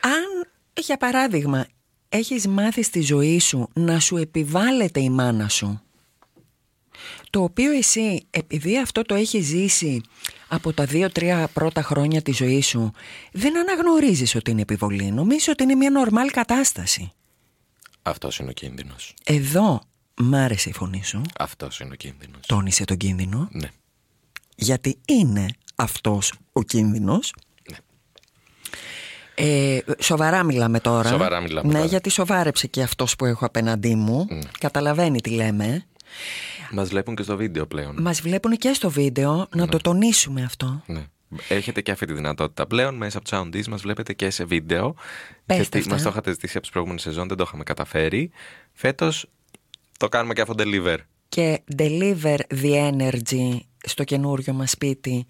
Αν, 0.00 0.50
για 0.84 0.96
παράδειγμα, 0.96 1.66
έχεις 2.08 2.46
μάθει 2.46 2.82
στη 2.82 3.00
ζωή 3.00 3.38
σου 3.40 3.68
να 3.72 4.00
σου 4.00 4.16
επιβάλλεται 4.16 5.00
η 5.00 5.10
μάνα 5.10 5.48
σου, 5.48 5.80
το 7.30 7.42
οποίο 7.42 7.72
εσύ, 7.72 8.26
επειδή 8.30 8.78
αυτό 8.78 9.02
το 9.02 9.14
έχεις 9.14 9.46
ζήσει 9.46 10.00
από 10.48 10.72
τα 10.72 10.84
δύο-τρία 10.84 11.48
πρώτα 11.52 11.82
χρόνια 11.82 12.22
της 12.22 12.36
ζωής 12.36 12.66
σου, 12.66 12.92
δεν 13.32 13.58
αναγνωρίζεις 13.58 14.34
ότι 14.34 14.50
είναι 14.50 14.60
επιβολή. 14.60 15.10
Νομίζεις 15.10 15.48
ότι 15.48 15.62
είναι 15.62 15.74
μια 15.74 15.90
νορμάλ 15.90 16.30
κατάσταση. 16.30 17.12
Αυτός 18.02 18.38
είναι 18.38 18.50
ο 18.50 18.52
κίνδυνος. 18.52 19.14
Εδώ 19.24 19.80
μ' 20.20 20.34
άρεσε 20.34 20.68
η 20.68 20.72
φωνή 20.72 21.04
σου, 21.04 21.22
Αυτός 21.38 21.80
είναι 21.80 21.92
ο 21.92 21.96
κίνδυνος. 21.96 22.40
τόνισε 22.46 22.84
τον 22.84 22.96
κίνδυνο, 22.96 23.48
Ναι. 23.52 23.70
γιατί 24.56 24.98
είναι 25.06 25.46
αυτός 25.78 26.32
ο 26.52 26.62
κίνδυνος. 26.62 27.34
Ε, 29.34 29.78
σοβαρά 29.98 30.42
μιλάμε 30.42 30.80
τώρα. 30.80 31.08
Σοβαρά 31.08 31.40
μιλάμε 31.40 31.68
Ναι, 31.68 31.74
τώρα. 31.74 31.86
γιατί 31.86 32.10
σοβάρεψε 32.10 32.66
και 32.66 32.82
αυτός 32.82 33.16
που 33.16 33.24
έχω 33.24 33.44
απέναντί 33.44 33.94
μου. 33.94 34.26
Καταλαβαίνει 34.58 35.20
τι 35.20 35.30
λέμε. 35.30 35.86
Μας 36.70 36.88
βλέπουν 36.88 37.14
και 37.14 37.22
στο 37.22 37.36
βίντεο 37.36 37.66
πλέον. 37.66 37.96
Μας 38.02 38.20
βλέπουν 38.20 38.56
και 38.56 38.72
στο 38.72 38.90
βίντεο, 38.90 39.46
να 39.54 39.68
το 39.68 39.78
τονίσουμε 39.78 40.42
αυτό. 40.42 40.82
Ναι. 40.86 41.06
Έχετε 41.48 41.80
και 41.80 41.90
αυτή 41.90 42.06
τη 42.06 42.12
δυνατότητα 42.12 42.66
πλέον. 42.66 42.94
Μέσα 42.94 43.18
από 43.18 43.28
τους 43.28 43.38
Soundies 43.38 43.66
μας 43.68 43.82
βλέπετε 43.82 44.12
και 44.12 44.30
σε 44.30 44.44
βίντεο. 44.44 44.94
Πες 45.46 45.56
γιατί 45.56 45.70
τα 45.70 45.78
αυτά. 45.78 45.92
μας 45.92 46.02
το 46.02 46.08
είχατε 46.08 46.30
ζητήσει 46.30 46.52
από 46.52 46.60
τις 46.60 46.70
προηγούμενες 46.70 47.02
σεζόν, 47.02 47.28
δεν 47.28 47.36
το 47.36 47.44
είχαμε 47.46 47.62
καταφέρει. 47.62 48.30
Φέτος 48.72 49.28
το 49.98 50.08
κάνουμε 50.08 50.34
και 50.34 50.40
αυτό 50.40 50.54
deliver. 50.58 50.96
Και 51.28 51.60
deliver 51.76 52.38
the 52.62 52.92
energy 52.92 53.58
στο 53.84 54.04
καινούριο 54.04 54.52
μας 54.52 54.70
σπίτι 54.70 55.26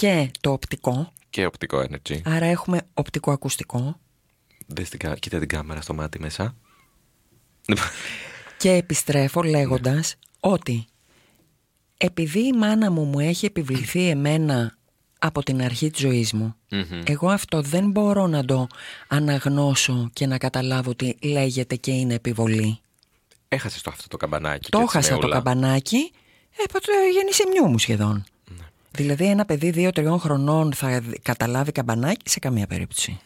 και 0.00 0.30
το 0.40 0.50
οπτικό. 0.52 1.12
Και 1.30 1.46
οπτικό 1.46 1.84
energy. 1.90 2.20
Άρα 2.24 2.46
έχουμε 2.46 2.80
οπτικό-ακουστικό. 2.94 4.00
Δες 4.66 4.88
την, 4.88 4.98
κα- 4.98 5.16
κοίτα 5.16 5.38
την 5.38 5.48
κάμερα 5.48 5.80
στο 5.80 5.94
μάτι 5.94 6.20
μέσα. 6.20 6.54
Και 8.58 8.70
επιστρέφω 8.72 9.42
λέγοντας 9.42 10.14
ότι 10.40 10.84
επειδή 11.96 12.46
η 12.46 12.52
μάνα 12.52 12.90
μου 12.90 13.04
μου 13.04 13.18
έχει 13.20 13.46
επιβληθεί 13.46 14.08
εμένα 14.08 14.76
από 15.18 15.42
την 15.42 15.62
αρχή 15.62 15.90
της 15.90 16.00
ζωής 16.00 16.32
μου. 16.32 16.54
Μμμ. 16.70 17.02
Εγώ 17.04 17.28
αυτό 17.30 17.62
δεν 17.62 17.90
μπορώ 17.90 18.26
να 18.26 18.44
το 18.44 18.66
αναγνώσω 19.08 20.10
και 20.12 20.26
να 20.26 20.38
καταλάβω 20.38 20.90
ότι 20.90 21.16
λέγεται 21.22 21.76
και 21.76 21.90
είναι 21.90 22.14
επιβολή. 22.14 22.78
Έχασες 23.48 23.82
το 23.82 23.90
αυτό 23.90 24.08
το 24.08 24.16
καμπανάκι. 24.16 24.70
Το 24.70 24.78
και 24.78 24.84
έτσι 24.84 24.96
έχασα 24.96 25.14
με 25.14 25.20
το 25.20 25.26
όλα. 25.26 25.34
καμπανάκι 25.34 26.10
ε, 26.50 26.62
από 26.62 26.80
το 26.80 26.92
γεννησιμιού 27.14 27.66
μου 27.68 27.78
σχεδόν. 27.78 28.24
Ναι. 28.92 29.04
Δηλαδή 29.04 29.24
ένα 29.26 29.44
παιδί 29.44 29.70
δύο-τριών 29.70 30.18
χρονών 30.20 30.72
θα 30.72 31.00
δ- 31.00 31.14
καταλάβει 31.22 31.72
καμπανάκι 31.72 32.30
σε 32.30 32.38
καμία 32.38 32.66
περίπτωση. 32.66 33.20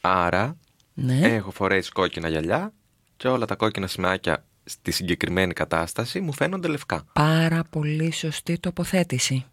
Άρα 0.00 0.56
Ναι. 0.94 1.18
έχω 1.18 1.50
φορέσει 1.50 1.90
κόκκινα 1.90 2.28
γυαλιά 2.28 2.72
και 3.16 3.28
όλα 3.28 3.46
τα 3.46 3.54
κόκκινα 3.56 3.86
σημαίακια 3.86 4.44
στη 4.64 4.90
συγκεκριμένη 4.90 5.52
κατάσταση 5.52 6.20
μου 6.20 6.32
φαίνονται 6.32 6.68
λευκά. 6.68 7.04
Πάρα 7.12 7.64
πολύ 7.70 8.12
σωστή 8.12 8.58
τοποθέτηση. 8.58 9.44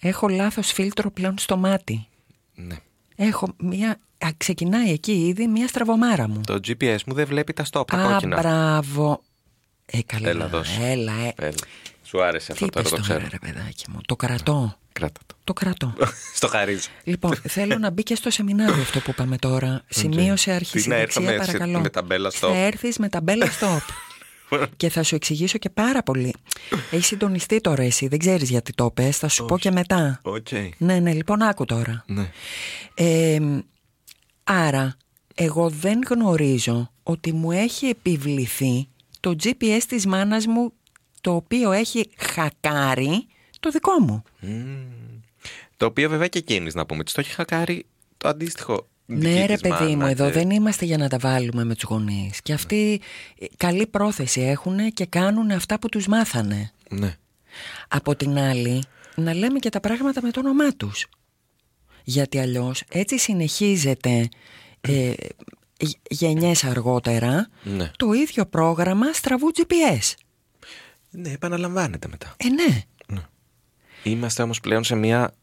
Έχω 0.00 0.28
λάθος 0.28 0.72
φίλτρο 0.72 1.10
πλέον 1.10 1.38
στο 1.38 1.56
μάτι. 1.56 2.06
Ναι. 2.54 2.76
Έχω 3.16 3.48
μια... 3.58 4.00
Α, 4.18 4.28
ξεκινάει 4.36 4.90
εκεί 4.90 5.26
ήδη 5.26 5.46
μια 5.46 5.68
στραβωμάρα 5.68 6.28
μου. 6.28 6.40
Το 6.46 6.54
GPS 6.66 6.98
μου 7.06 7.14
δεν 7.14 7.26
βλέπει 7.26 7.52
τα 7.52 7.64
stop, 7.70 7.86
τα 7.86 7.96
Α, 7.96 8.12
κόκκινα. 8.12 8.40
μπράβο. 8.40 9.22
Ε, 9.86 10.02
καλά. 10.02 10.28
Έλα, 10.28 10.48
δώσε. 10.48 10.80
Έλα, 10.90 11.12
ε. 11.12 11.32
Έλα. 11.36 11.54
Σου 12.08 12.22
άρεσε 12.22 12.46
Τι 12.46 12.52
αυτό 12.52 12.64
είπες 12.66 12.90
τώρα, 12.90 13.02
το 13.02 13.08
τώρα, 13.08 13.18
ξέρω. 13.20 13.38
ρε 13.42 13.52
παιδάκι 13.52 13.84
μου. 13.90 13.98
Το 14.06 14.16
κρατώ. 14.16 14.78
Κράτα 14.92 15.20
το. 15.26 15.34
Το 15.44 15.52
κρατώ. 15.52 15.94
Στο 16.34 16.48
χαρίζω. 16.48 16.88
λοιπόν, 17.04 17.34
θέλω 17.48 17.78
να 17.78 17.90
μπει 17.90 18.02
και 18.02 18.14
στο 18.14 18.30
σεμινάριο 18.30 18.82
αυτό 18.82 19.00
που 19.00 19.10
είπαμε 19.10 19.36
τώρα. 19.36 19.82
Σημείωσε 19.88 20.50
αρχής 20.52 20.82
Τι 20.82 20.88
να 20.88 20.94
έρθω 20.94 21.20
δεξιά, 21.20 21.38
με- 21.38 21.44
σε- 21.44 21.52
παρακαλώ. 21.52 21.80
με 21.80 21.88
ταμπέλα 21.88 22.30
stop. 22.30 22.32
Θα 22.38 22.56
έρθεις 22.56 22.98
με 22.98 23.08
ταμπέλα 23.08 23.46
stop. 23.46 23.80
και 24.76 24.88
θα 24.88 25.02
σου 25.02 25.14
εξηγήσω 25.14 25.58
και 25.58 25.70
πάρα 25.70 26.02
πολύ. 26.02 26.34
Έχει 26.90 27.04
συντονιστεί 27.04 27.60
τώρα 27.60 27.82
εσύ, 27.82 28.08
δεν 28.08 28.18
ξέρεις 28.18 28.50
γιατί 28.50 28.72
το 28.72 28.90
πες, 28.90 29.16
θα 29.18 29.28
σου 29.28 29.44
πω 29.44 29.58
και 29.58 29.70
μετά. 29.70 30.20
Οκ. 30.22 30.46
Ναι, 30.78 30.98
ναι, 30.98 31.12
λοιπόν 31.12 31.42
άκου 31.42 31.64
τώρα. 31.64 32.04
Ναι. 32.06 32.30
Ε, 32.94 33.38
άρα, 34.44 34.96
εγώ 35.34 35.68
δεν 35.70 35.98
γνωρίζω 36.10 36.92
ότι 37.02 37.32
μου 37.32 37.52
έχει 37.52 37.86
επιβληθεί 37.86 38.88
το 39.20 39.34
GPS 39.42 39.80
της 39.88 40.06
μάνας 40.06 40.46
μου 40.46 40.72
το 41.20 41.34
οποίο 41.34 41.72
έχει 41.72 42.10
χακάρει 42.16 43.26
το 43.60 43.70
δικό 43.70 43.92
μου. 44.00 44.22
Μμμ. 44.40 44.76
Το 45.76 45.86
οποίο 45.86 46.08
βέβαια 46.08 46.28
και 46.28 46.38
εκείνης 46.38 46.74
να 46.74 46.86
πούμε. 46.86 47.04
Της 47.04 47.12
το 47.12 47.20
έχει 47.20 47.30
χακάρει 47.30 47.86
το 48.16 48.28
αντίστοιχο. 48.28 48.86
Ναι 49.06 49.28
δική 49.30 49.46
ρε 49.46 49.52
της 49.56 49.60
παιδί 49.60 49.84
μου, 49.90 49.96
μάνα 49.96 50.10
εδώ 50.10 50.26
και- 50.26 50.32
δεν 50.32 50.50
είμαστε 50.50 50.84
για 50.84 50.96
να 50.98 51.08
τα 51.08 51.18
βάλουμε 51.18 51.64
με 51.64 51.74
τους 51.74 51.82
γονείς. 51.82 52.42
Και 52.42 52.52
αυτοί 52.52 53.00
ε, 53.38 53.46
καλή 53.56 53.86
πρόθεση 53.86 54.40
έχουν 54.40 54.92
και 54.92 55.06
κάνουν 55.06 55.50
αυτά 55.50 55.78
που 55.78 55.88
τους 55.88 56.06
μάθανε. 56.06 56.72
Ναι. 56.90 57.16
Από 57.88 58.16
την 58.16 58.38
άλλη, 58.38 58.82
να 59.16 59.34
λέμε 59.34 59.58
και 59.58 59.68
τα 59.68 59.80
πράγματα 59.80 60.22
με 60.22 60.30
το 60.30 60.40
όνομά 60.40 60.72
τους. 60.76 61.06
Γιατί 62.04 62.38
αλλιώς 62.38 62.82
έτσι 62.92 63.18
συνεχίζεται 63.18 64.28
ε, 64.80 65.12
γ- 65.80 65.96
γενιές 66.10 66.64
αργότερα 66.64 67.48
Ναι. 67.62 67.90
το 67.96 68.12
ίδιο 68.12 68.46
πρόγραμμα 68.46 69.12
στραβού 69.12 69.50
GPS. 69.54 70.14
Ναι, 71.10 71.30
επαναλαμβάνεται 71.30 72.08
μετά. 72.08 72.34
Ε, 72.36 72.48
ναι. 72.48 72.82
Είμαστε 74.02 74.42
όμως 74.42 74.60
πλέον 74.60 74.84
σε 74.84 74.94
μια 74.94 75.34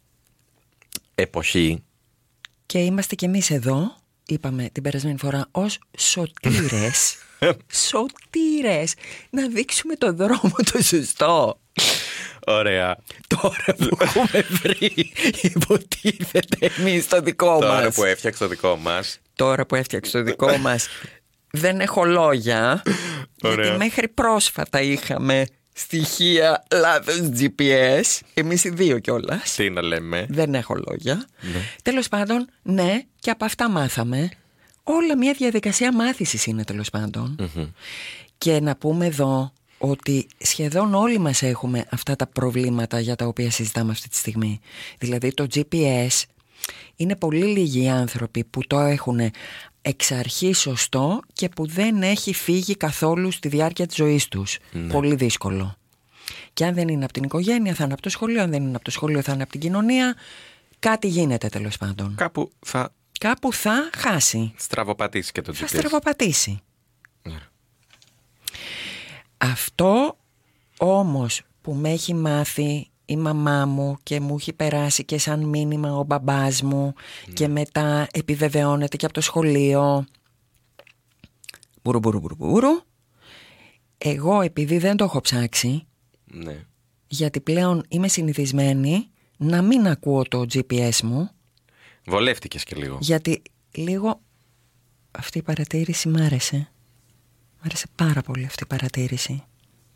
εποχή 1.16 1.84
Και 2.66 2.80
είμαστε 2.80 3.16
κι 3.16 3.26
εμείς 3.26 3.50
εδώ, 3.50 3.96
είπαμε 4.26 4.70
την 4.72 4.84
περασμένη 4.84 5.18
φορά, 5.18 5.48
ως 5.52 5.80
σωτήρες. 5.98 7.16
σωτήρες. 7.88 8.94
Να 9.30 9.48
δείξουμε 9.48 9.96
το 9.96 10.14
δρόμο 10.14 10.54
το 10.72 10.84
σωστό. 10.84 11.60
Ωραία. 12.48 12.98
Τώρα 13.28 13.76
που 13.78 13.98
έχουμε 14.00 14.46
βρει, 14.50 15.12
υποτίθεται 15.42 16.72
εμείς 16.78 17.08
το 17.08 17.22
δικό 17.22 17.60
Τώρα 17.60 17.84
μας. 17.84 17.96
που 17.96 18.04
έφτιαξε 18.04 18.40
το 18.40 18.48
δικό 18.48 18.76
μας 18.76 19.20
Τώρα 19.36 19.66
που 19.66 19.76
έφτιαξε 19.76 20.12
το 20.12 20.24
δικό 20.24 20.58
μας, 20.66 20.88
δεν 21.56 21.80
έχω 21.80 22.06
λόγια. 22.06 22.82
Ωραία. 23.44 23.66
Γιατί 23.66 23.78
μέχρι 23.78 24.08
πρόσφατα 24.08 24.82
είχαμε 24.82 25.46
στοιχεία 25.74 26.64
λάθος 26.72 27.30
GPS. 27.40 28.20
Εμείς 28.34 28.64
οι 28.64 28.70
δύο 28.70 29.00
κιόλας. 29.00 29.56
Τι 29.56 29.70
να 29.70 29.82
λέμε 29.82 30.26
Δεν 30.30 30.56
έχω 30.56 30.76
λόγια. 30.88 31.26
Ναι. 31.42 31.60
Τέλος 31.84 32.08
πάντων, 32.08 32.50
ναι, 32.62 33.02
και 33.20 33.30
από 33.30 33.46
αυτά 33.46 33.70
μάθαμε. 33.70 34.30
Όλα 34.84 35.18
μια 35.18 35.34
διαδικασία 35.34 35.94
μάθησης 35.94 36.46
είναι 36.46 36.64
τέλος 36.64 36.90
πάντων. 36.90 37.36
Μμμ. 37.40 37.66
Και 38.38 38.60
να 38.60 38.76
πούμε 38.76 39.06
εδώ 39.06 39.52
ότι 39.78 40.28
σχεδόν 40.38 40.94
όλοι 40.94 41.18
μας 41.18 41.42
έχουμε 41.42 41.86
αυτά 41.90 42.16
τα 42.16 42.28
προβλήματα 42.28 43.00
για 43.00 43.16
τα 43.16 43.26
οποία 43.26 43.52
συζητάμε 43.52 43.92
αυτή 43.92 44.10
τη 44.10 44.16
στιγμή. 44.16 44.60
Δηλαδή 44.98 45.34
το 45.34 45.48
GPS 45.54 46.24
είναι 46.96 47.16
πολύ 47.16 47.46
λίγοι 47.46 47.84
οι 47.84 47.90
άνθρωποι 47.90 48.44
που 48.44 48.68
το 48.68 48.80
έχουν 48.80 49.20
εξ 49.88 50.12
αρχής 50.12 50.60
σωστό 50.60 51.20
και 51.34 51.50
που 51.50 51.68
δεν 51.68 52.04
έχει 52.04 52.34
φύγει 52.34 52.76
καθόλου 52.76 53.32
στη 53.32 53.48
διάρκεια 53.48 53.88
της 53.88 53.96
ζωής 53.96 54.28
τους. 54.28 54.58
Πολύ 54.92 55.16
δύσκολο. 55.16 55.76
Και 56.54 56.66
αν 56.66 56.74
δεν 56.74 56.88
είναι 56.88 57.04
από 57.04 57.14
την 57.14 57.24
οικογένεια 57.24 57.74
θα 57.74 57.84
είναι 57.84 57.94
από 57.94 58.02
το 58.02 58.10
σχολείο, 58.10 58.42
αν 58.42 58.50
δεν 58.50 58.64
είναι 58.64 58.76
από 58.76 58.84
το 58.84 58.92
σχολείο 58.92 59.22
θα 59.22 59.34
είναι 59.34 59.44
από 59.44 59.52
την 59.52 59.62
κοινωνία. 59.62 60.16
Κάτι 60.80 61.08
γίνεται 61.08 61.48
τέλος 61.48 61.78
πάντων. 61.78 62.16
Κάπου 62.16 62.52
θα 62.60 62.94
Κάπου 63.20 63.54
θα 63.54 63.90
χάσει, 63.98 64.54
στραβοπατήσει 64.58 65.32
και 65.32 65.42
το 65.42 65.52
GPS 65.52 65.56
θα 65.56 65.68
στραβοπατήσει. 65.68 66.60
Ναι. 67.22 67.40
Αυτό 69.38 70.18
όμως 70.78 71.42
που 71.62 71.74
με 71.74 71.90
έχει 71.90 72.14
μάθει 72.14 72.90
η 73.06 73.18
μαμά 73.18 73.66
μου 73.66 73.98
και 74.04 74.20
μου 74.20 74.36
έχει 74.36 74.54
περάσει 74.54 75.06
και 75.06 75.18
σαν 75.18 75.44
μήνυμα 75.44 75.98
ο 75.98 76.04
μπαμπάς 76.04 76.62
μου 76.62 76.94
και 77.34 77.48
μετά 77.48 78.08
επιβεβαιώνεται 78.12 78.98
και 78.98 79.06
από 79.06 79.14
το 79.14 79.22
σχολείο. 79.22 80.06
Μπουρου 81.84 82.00
μπουρου 82.00 82.20
μπουρου 82.20 82.36
μπουρου. 82.36 82.70
Εγώ 83.98 84.42
επειδή 84.42 84.78
δεν 84.78 84.98
το 84.98 85.04
έχω 85.04 85.22
ψάξει 85.22 85.86
Ναι. 86.26 86.66
γιατί 87.08 87.40
πλέον 87.42 87.84
είμαι 87.88 88.08
συνηθισμένη 88.08 89.10
να 89.38 89.62
μην 89.62 89.88
ακούω 89.88 90.24
το 90.24 90.46
GPS 90.54 91.02
μου. 91.04 91.30
Βολεύτηκες 92.06 92.64
και 92.64 92.76
λίγο. 92.76 92.98
Γιατί 93.02 93.42
λίγο 93.72 94.22
αυτή 95.12 95.38
η 95.38 95.42
παρατήρηση 95.42 96.10
μ' 96.10 96.16
άρεσε. 96.16 96.72
Μ' 97.58 97.66
άρεσε 97.66 97.86
πάρα 97.96 98.22
πολύ 98.22 98.46
αυτή 98.46 98.64
η 98.64 98.68
παρατήρηση. 98.68 99.44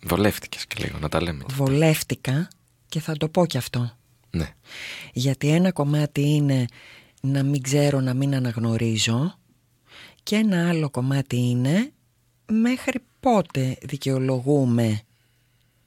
Βολεύτηκες 0.04 0.66
και 0.66 0.84
λίγο 0.84 0.98
να 1.00 1.10
τα 1.10 1.22
λέμε. 1.22 1.44
Βολεύτηκα 1.50 2.48
και 2.90 3.00
θα 3.00 3.18
το 3.18 3.30
πω 3.30 3.46
κι 3.46 3.58
αυτό. 3.58 3.92
Ναι 4.32 4.54
Γιατί 5.14 5.48
ένα 5.48 5.72
κομμάτι 5.72 6.22
είναι 6.22 6.66
να 7.22 7.44
μην 7.44 7.62
ξέρω, 7.62 8.00
να 8.00 8.14
μην 8.14 8.36
αναγνωρίζω 8.36 9.40
και 10.24 10.36
ένα 10.36 10.70
άλλο 10.70 10.90
κομμάτι 10.90 11.38
είναι 11.38 11.92
μέχρι 12.52 13.00
πότε 13.20 13.78
δικαιολογούμε 13.82 15.02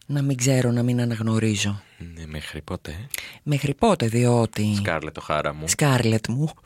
να 0.06 0.22
μην 0.22 0.36
ξέρω, 0.36 0.70
να 0.70 0.82
μην 0.82 1.00
αναγνωρίζω. 1.00 1.82
Ναι 2.14 2.26
μέχρι 2.26 2.62
πότε 2.62 3.08
Μέχρι 3.42 3.74
πότε 3.74 4.06
διότι... 4.06 4.74
Σκάρλετ 4.76 5.14
Ο'Χάρα 5.14 5.54
μου 5.54 5.68
Σκάρλετ 5.68 6.28
μου. 6.28 6.48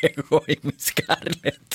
Εγώ 0.00 0.42
είμαι 0.46 0.72
Σκάρλετ. 0.76 1.72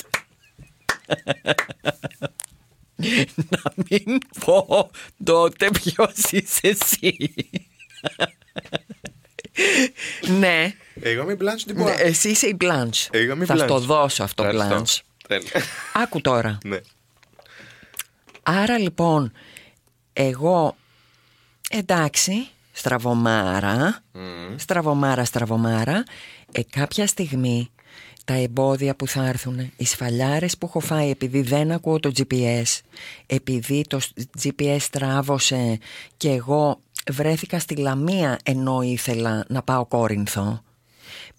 Να 3.48 3.62
μην 3.76 4.18
πω 4.44 4.90
τότε 5.24 5.70
ποιος 5.70 6.14
είσαι 6.30 6.60
εσύ. 6.68 7.34
ναι, 10.38 10.74
Εγώ 11.00 11.22
είμαι 11.22 11.36
Blanche 11.40 11.74
ναι, 11.74 11.90
εσύ 11.90 12.28
είσαι 12.28 12.46
η 12.46 12.56
Blanche. 12.60 13.06
Εγώ 13.10 13.32
είμαι 13.32 13.44
Θα 13.44 13.54
Blanche. 13.54 13.64
στο 13.64 13.78
δώσω 13.78 14.22
αυτό, 14.22 14.44
Ευχαριστώ. 14.44 14.82
Blanche. 14.82 15.00
Τέλεια. 15.28 15.50
Άκου 15.92 16.20
τώρα. 16.20 16.58
Ναι 16.64 16.78
Άρα 18.42 18.78
λοιπόν, 18.78 19.32
εγώ 20.12 20.76
εντάξει, 21.70 22.48
στραβωμάρα, 22.72 24.02
στραβωμάρα, 24.56 25.24
στραβωμάρα, 25.24 26.04
ε, 26.52 26.60
κάποια 26.70 27.06
στιγμή 27.06 27.70
τα 28.24 28.34
εμπόδια 28.34 28.96
που 28.96 29.06
θα 29.06 29.26
έρθουν, 29.26 29.72
οι 29.76 29.84
σφαλιάρες 29.84 30.58
που 30.58 30.66
έχω 30.66 30.80
φάει 30.80 31.10
επειδή 31.10 31.42
δεν 31.42 31.72
ακούω 31.72 32.00
το 32.00 32.12
GPS, 32.16 32.80
επειδή 33.26 33.84
το 33.88 33.98
σ- 34.00 34.12
GPS 34.42 34.80
τράβωσε 34.90 35.78
και 36.16 36.30
εγώ 36.30 36.80
βρέθηκα 37.10 37.58
στη 37.58 37.76
Λαμία 37.76 38.38
ενώ 38.42 38.82
ήθελα 38.82 39.44
να 39.48 39.62
πάω 39.62 39.86
Κόρινθο, 39.86 40.62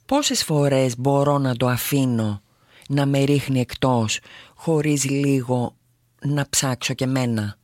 πόσες 0.06 0.44
φορές 0.44 0.98
μπορώ 0.98 1.38
να 1.38 1.56
το 1.56 1.68
αφήνω 1.68 2.42
να 2.88 3.06
με 3.06 3.24
ρίχνει 3.24 3.60
εκτός 3.60 4.20
χωρίς 4.56 5.04
λίγο 5.04 5.76
να 6.22 6.46
ψάξω 6.50 6.94
και 6.94 7.06
μένα; 7.06 7.58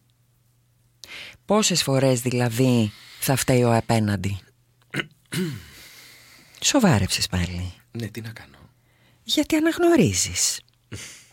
Πόσες 1.45 1.83
φορές 1.83 2.21
δηλαδή 2.21 2.91
θα 3.19 3.35
φταίει 3.35 3.63
ο 3.63 3.75
απέναντι; 3.75 4.39
Σοβάρεψες 6.69 7.27
πάλι. 7.27 7.73
Ναι 7.91 8.07
τι 8.07 8.21
να 8.21 8.29
κάνω 8.29 8.58
Γιατί 9.33 9.55
αναγνωρίζεις. 9.55 10.61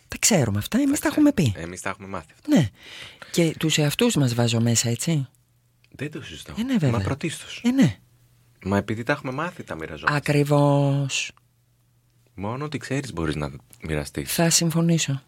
τα 0.08 0.16
ξέρουμε 0.18 0.58
αυτά, 0.58 0.78
εμείς 0.78 1.00
τα 1.00 1.08
έχουμε 1.08 1.32
πει. 1.32 1.52
Εμείς 1.56 1.80
τα 1.80 1.90
έχουμε 1.90 2.08
μάθει 2.08 2.32
αυτά 2.34 2.48
Ναι. 2.56 2.68
Και 3.30 3.54
τους 3.58 3.78
εαυτούς 3.78 4.14
μας 4.16 4.34
βάζω 4.34 4.60
μέσα, 4.60 4.88
έτσι. 4.88 5.26
Δεν 5.90 6.10
το 6.10 6.22
συζητώ. 6.22 6.54
Ε, 6.58 6.62
ναι, 6.62 6.72
βέβαια. 6.72 6.90
Μα 6.90 6.98
πρωτίστως. 7.04 7.60
Ε, 7.64 7.70
ναι. 7.70 7.98
Μα 8.64 8.76
επειδή 8.76 9.02
τα 9.02 9.12
έχουμε 9.12 9.32
μάθει 9.32 9.62
τα 9.62 9.74
μοιραζόμαστε. 9.74 10.16
Ακριβώς. 10.16 11.32
Μόνο 12.34 12.64
ότι 12.64 12.78
ξέρεις 12.78 13.12
μπορείς 13.12 13.34
να 13.34 13.50
μοιραστείς. 13.82 14.32
Θα 14.34 14.50
συμφωνήσω. 14.50 15.22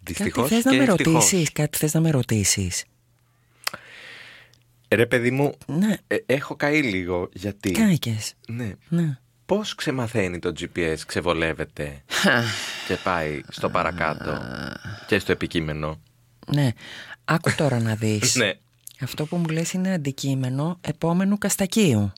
Δυστυχώς 0.00 0.48
κάτι 0.48 0.54
θες 0.54 0.64
να 0.64 0.70
και 0.70 0.76
με 0.76 0.84
ευτυχώς. 0.84 1.12
ρωτήσεις, 1.14 1.52
κάτι 1.52 1.78
θες 1.78 1.94
να 1.94 2.00
με 2.00 2.10
ρωτήσεις. 2.10 2.84
Ρε 4.88 5.06
παιδί 5.06 5.30
μου, 5.30 5.54
Ναι, 5.66 5.96
ε, 6.06 6.16
έχω 6.26 6.56
καεί 6.56 6.82
λίγο 6.82 7.28
γιατί... 7.32 7.70
κάηκες. 7.70 8.34
Ναι. 8.48 8.72
Ναι. 8.88 9.18
Πώς 9.48 9.74
ξεμαθαίνει 9.74 10.38
το 10.38 10.52
GPS, 10.60 10.96
ξεβολεύεται 11.06 12.02
και 12.86 12.96
πάει 13.04 13.40
στο 13.48 13.70
παρακάτω 13.70 14.38
και 15.06 15.18
στο 15.18 15.32
επικείμενο; 15.32 16.00
Ναι. 16.46 16.72
Άκου 17.24 17.54
τώρα 17.56 17.80
να 17.80 17.94
δεις. 17.94 18.34
Ναι. 18.42 18.52
Αυτό 19.00 19.26
που 19.26 19.36
μου 19.36 19.48
λες 19.48 19.72
είναι 19.72 19.92
αντικείμενο 19.92 20.78
επόμενου 20.80 21.38
καστακίου. 21.38 22.12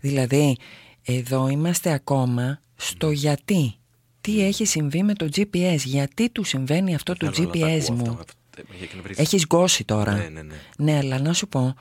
Δηλαδή, 0.00 0.56
εδώ 1.04 1.48
είμαστε 1.48 1.92
ακόμα 1.92 2.60
στο 2.76 3.10
γιατί. 3.10 3.74
Τι 4.20 4.44
έχει 4.44 4.64
συμβεί 4.64 5.02
με 5.02 5.14
το 5.14 5.28
GPS, 5.36 5.78
γιατί 5.84 6.30
του 6.30 6.44
συμβαίνει 6.44 6.94
αυτό 6.94 7.16
το 7.16 7.32
Θέλω 7.32 7.46
να 7.46 7.52
τα 7.52 7.58
GPS 7.58 7.82
ακούω 7.82 7.96
μου; 7.96 8.10
αυτά, 8.10 8.20
αυτό, 8.20 8.32
ε, 8.56 8.62
με 8.68 8.74
έχει 8.74 8.84
εκνευρίσει. 8.84 9.20
Έχεις 9.20 9.46
γκώσει 9.46 9.84
τώρα. 9.84 10.14
Ναι, 10.14 10.28
ναι, 10.28 10.42
ναι. 10.42 10.54
Ναι, 10.76 10.96
αλλά 10.96 11.18
να 11.18 11.32
σου 11.32 11.48
πω, 11.48 11.74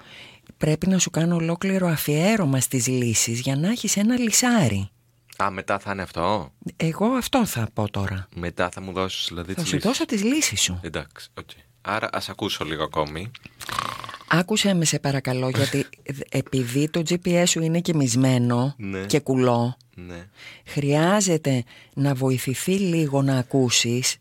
πρέπει 0.63 0.87
να 0.87 0.99
σου 0.99 1.09
κάνω 1.09 1.35
ολόκληρο 1.35 1.87
αφιέρωμα 1.87 2.59
στις 2.59 2.87
λύσεις 2.87 3.39
για 3.39 3.55
να 3.55 3.69
έχεις 3.69 3.97
ένα 3.97 4.17
λυσάρι. 4.19 4.89
Α, 5.43 5.51
μετά 5.51 5.79
θα 5.79 5.91
είναι 5.91 6.01
αυτό; 6.01 6.51
Εγώ 6.77 7.05
αυτό 7.05 7.45
θα 7.45 7.69
πω 7.73 7.89
τώρα. 7.91 8.27
Μετά 8.35 8.69
θα 8.69 8.81
μου 8.81 8.91
δώσεις 8.93 9.27
δηλαδή 9.27 9.53
Θα 9.53 9.59
τις 9.61 9.67
σου 9.69 9.75
λύσεις. 9.75 9.89
δώσω 9.89 10.05
τις 10.05 10.23
λύσεις 10.23 10.61
σου. 10.61 10.79
Εντάξει, 10.83 11.29
οκ. 11.39 11.49
Άρα 11.81 12.09
ας 12.11 12.29
ακούσω 12.29 12.65
λίγο 12.65 12.83
ακόμη. 12.83 13.31
Άκουσε 14.27 14.73
με 14.73 14.85
σε 14.85 14.99
παρακαλώ 14.99 15.49
γιατί 15.49 15.85
επειδή 16.41 16.89
το 16.89 17.01
GPS 17.09 17.43
σου 17.47 17.61
είναι 17.61 17.79
κεμισμένο 17.79 18.73
Ναι. 18.77 19.05
και 19.05 19.19
κουλό 19.19 19.77
Ναι. 19.95 20.27
χρειάζεται 20.65 21.63
να 21.93 22.13
βοηθηθεί 22.13 22.71
λίγο 22.71 23.21
να 23.21 23.37
ακούσεις 23.37 24.17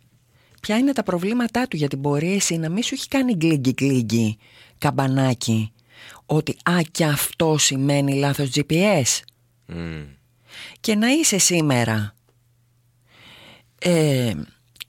ποια 0.61 0.77
είναι 0.79 0.93
τα 0.93 1.03
προβλήματά 1.03 1.67
του 1.69 1.77
γιατί 1.77 1.97
μπορεί 1.97 2.33
εσύ 2.35 2.57
να 2.57 2.69
μην 2.69 2.83
σου 2.83 2.95
έχει 2.95 3.09
κάνει 3.09 3.35
γκλίγκι 3.37 3.73
γκλίγκι 3.73 4.39
καμπανάκι 4.79 5.73
ότι 6.33 6.57
α 6.63 6.81
και 6.91 7.05
αυτό 7.05 7.57
σημαίνει 7.59 8.15
λάθος 8.15 8.51
GPS 8.55 9.21
Μμ. 9.67 10.03
και 10.81 10.95
να 10.95 11.09
είσαι 11.09 11.39
σήμερα 11.39 12.15
ε, 13.79 14.33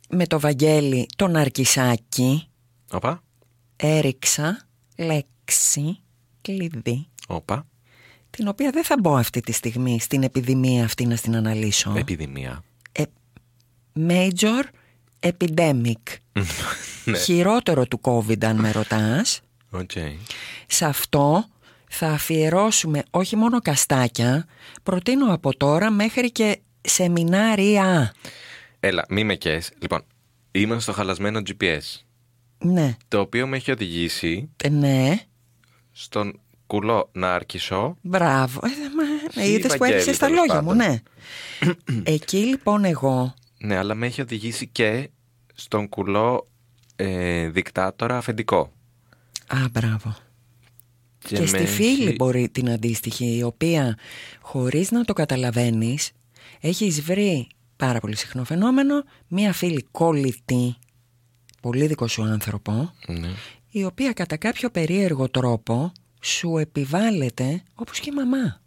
με 0.10 0.28
το 0.28 0.40
Βαγγέλη 0.40 1.08
τον 1.16 1.36
Αρκισάκη 1.36 2.48
Όπα. 2.92 3.24
έριξα 3.76 4.68
λέξη 4.98 6.00
κλειδί 6.42 7.08
Όπα. 7.28 7.68
την 8.30 8.48
οποία 8.48 8.72
δεν 8.72 8.84
θα 8.84 8.96
μπω 9.00 9.16
αυτή 9.16 9.40
τη 9.42 9.52
στιγμή 9.52 10.00
στην 10.00 10.24
επιδημία 10.24 10.84
αυτή 10.86 11.06
να 11.06 11.16
στην 11.16 11.36
αναλύσω. 11.36 11.94
Επιδημία. 11.98 12.64
Ε, 12.92 13.04
major 13.98 14.64
epidemic. 15.20 15.94
Ναι. 17.06 17.18
Χειρότερο 17.18 17.86
του 17.88 18.00
COVID 18.04 18.46
αν 18.46 18.60
με 18.60 18.72
ρωτάς. 18.72 19.42
Οκ. 19.74 19.92
Σε 20.68 20.86
αυτό 20.86 21.46
θα 21.90 22.08
αφιερώσουμε 22.08 23.04
όχι 23.12 23.36
μόνο 23.36 23.60
καστάκια, 23.62 24.46
προτείνω 24.84 25.34
από 25.34 25.58
τώρα 25.58 25.92
μέχρι 25.92 26.32
και 26.32 26.60
σεμινάρια. 26.82 28.14
Έλα, 28.80 29.06
μη 29.10 29.24
με 29.24 29.36
καις. 29.36 29.72
Λοιπόν, 29.80 30.02
είμαστε 30.52 30.82
στο 30.82 30.92
χαλασμένο 30.94 31.40
GPS. 31.40 31.82
Ναι, 32.58 32.96
Το 33.08 33.20
οποίο 33.20 33.48
με 33.48 33.56
έχει 33.56 33.72
οδηγήσει 33.72 34.50
ε, 34.64 34.70
ναι, 34.70 35.20
στον 35.92 36.40
κουλό 36.68 37.10
νάρκισσο. 37.14 37.98
μπράβο. 38.02 38.60
Ε, 38.64 38.70
μα, 38.96 39.04
ναι, 39.36 39.44
Χι 39.46 39.52
είδες 39.54 39.72
που 39.72 39.78
Βαγγέλη, 39.78 40.02
έπισε 40.02 40.20
τα 40.20 40.26
τέλος 40.28 40.40
λόγια 40.40 40.62
μου, 40.62 40.68
πάντων. 40.68 40.86
ναι. 40.86 41.02
Εκεί 42.04 42.38
λοιπόν 42.38 42.86
εγώ, 42.86 43.34
Ναι, 43.58 43.78
αλλά 43.78 43.96
με 43.96 44.06
έχει 44.06 44.22
οδηγήσει 44.22 44.68
και 44.68 45.10
στον 45.54 45.90
κουλό 45.90 46.48
ε, 46.96 47.48
δικτάτορα 47.50 48.18
αφεντικό. 48.18 48.72
Α 49.56 49.70
μπράβο. 49.72 50.16
Και, 51.28 51.40
με 51.40 51.46
στη 51.46 51.66
φίλη 51.66 52.06
έχει- 52.06 52.16
μπορεί 52.16 52.50
την 52.50 52.70
αντίστοιχη, 52.70 53.36
η 53.38 53.44
οποία 53.44 53.98
χωρίς 54.42 54.92
να 54.92 55.04
το 55.04 55.14
καταλαβαίνεις, 55.14 56.12
έχεις 56.60 57.02
βρει 57.02 57.48
πάρα 57.76 58.00
πολύ 58.00 58.16
συχνό 58.16 58.44
φαινόμενο, 58.44 59.04
μία 59.28 59.54
φίλη 59.54 59.88
κολλητή, 59.92 60.76
πολύ 61.62 61.88
δικό 61.88 62.08
σου 62.08 62.24
άνθρωπο, 62.24 62.94
Ναι. 63.08 63.30
η 63.70 63.84
οποία 63.84 64.14
κατά 64.14 64.38
κάποιο 64.38 64.70
περίεργο 64.70 65.30
τρόπο 65.30 65.92
σου 66.22 66.58
επιβάλλεται 66.58 67.64
όπως 67.76 68.00
και 68.00 68.10
η 68.10 68.14
μαμά. 68.14 68.62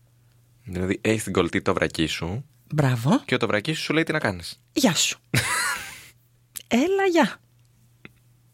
Δηλαδή, 0.65 0.99
έχεις 1.01 1.23
την 1.23 1.33
κολλητή 1.33 1.63
το 1.63 1.75
βρακί 1.75 2.07
σου 2.07 2.45
Μπράβο, 2.75 3.23
και 3.25 3.37
το 3.37 3.47
βρακί 3.47 3.73
σου 3.73 3.83
σου 3.83 3.93
λέει 3.93 4.03
τι 4.03 4.13
να 4.13 4.19
κάνεις. 4.19 4.61
γεια 4.73 4.95
σου. 4.95 5.19
Έλα, 6.69 7.07
γεια. 7.13 7.37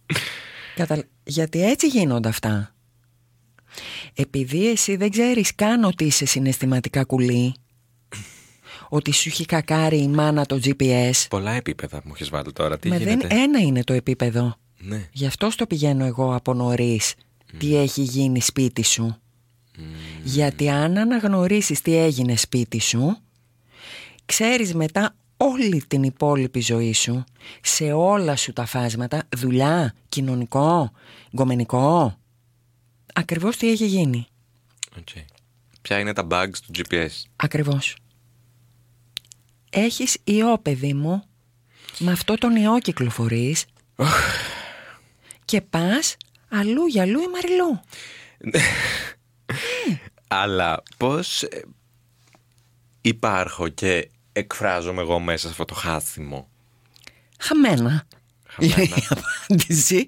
Κατα... 0.76 1.04
Γιατί 1.24 1.64
έτσι 1.64 1.86
γίνονται 1.86 2.28
αυτά. 2.28 2.74
Επειδή 4.14 4.70
εσύ 4.70 4.96
δεν 4.96 5.10
ξέρεις 5.10 5.54
καν 5.54 5.84
ότι 5.84 6.04
είσαι 6.04 6.26
συναισθηματικά 6.26 7.04
κουλή, 7.04 7.54
ότι 8.88 9.12
σου 9.12 9.28
έχει 9.28 9.44
κακάρει 9.44 9.98
η 10.02 10.08
μάνα 10.08 10.46
το 10.46 10.60
GPS, 10.64 11.12
Πολλά 11.28 11.52
επίπεδα 11.52 12.00
μου 12.04 12.12
έχεις 12.14 12.28
βάλει 12.28 12.52
τώρα. 12.52 12.78
Τι 12.78 12.88
μα 12.88 12.96
γίνεται; 12.96 13.26
δεν 13.26 13.38
ένα 13.38 13.58
είναι 13.58 13.84
το 13.84 13.92
επίπεδο. 13.92 14.56
Ναι. 14.78 15.08
Γι' 15.12 15.26
αυτό 15.26 15.50
στο 15.50 15.66
πηγαίνω 15.66 16.04
εγώ 16.04 16.34
από 16.34 16.54
νωρίς 16.54 17.14
τι 17.58 17.76
έχει 17.76 18.02
γίνει 18.02 18.40
σπίτι 18.40 18.84
σου. 18.84 19.16
Γιατί 20.22 20.70
αν 20.70 20.98
αναγνωρίσεις 20.98 21.80
τι 21.80 21.96
έγινε 21.96 22.36
σπίτι 22.36 22.80
σου, 22.80 23.16
ξέρεις 24.24 24.74
μετά 24.74 25.14
όλη 25.42 25.84
την 25.88 26.02
υπόλοιπη 26.02 26.60
ζωή 26.60 26.92
σου, 26.92 27.24
σε 27.60 27.92
όλα 27.92 28.36
σου 28.36 28.52
τα 28.52 28.66
φάσματα, 28.66 29.22
δουλειά, 29.36 29.94
κοινωνικό, 30.08 30.92
γκομενικό, 31.34 32.18
ακριβώς 33.14 33.56
τι 33.56 33.70
έχει 33.70 33.86
γίνει. 33.86 34.26
Οκ. 34.98 35.08
Ποια 35.82 35.98
είναι 35.98 36.12
τα 36.12 36.26
bugs 36.30 36.56
του 36.66 36.72
GPS. 36.74 37.10
Ακριβώς. 37.36 37.96
Έχεις 39.70 40.18
ιό, 40.24 40.58
παιδί 40.58 40.94
μου. 40.94 41.22
Με 41.98 42.12
αυτό 42.12 42.34
τον 42.34 42.56
ιό 42.56 42.78
κυκλοφορείς 42.78 43.64
και 45.44 45.60
πας 45.60 46.16
αλλού 46.48 46.86
για 46.86 47.02
αλλού 47.02 47.20
ή 47.20 47.26
μαριλού. 47.28 47.80
Αλλά 50.28 50.82
πώς 50.96 51.42
ε, 51.42 51.62
υπάρχω 53.00 53.68
και 53.68 54.10
εκφράζομαι 54.32 55.00
εγώ 55.00 55.18
μέσα 55.18 55.38
σε 55.38 55.48
αυτό 55.48 55.64
το 55.64 55.74
χάσιμο. 55.74 56.48
Χαμένα. 57.38 58.06
Χαμένα. 58.46 58.82
Είναι 58.82 58.82
η 59.00 59.04
απάντηση. 59.08 60.06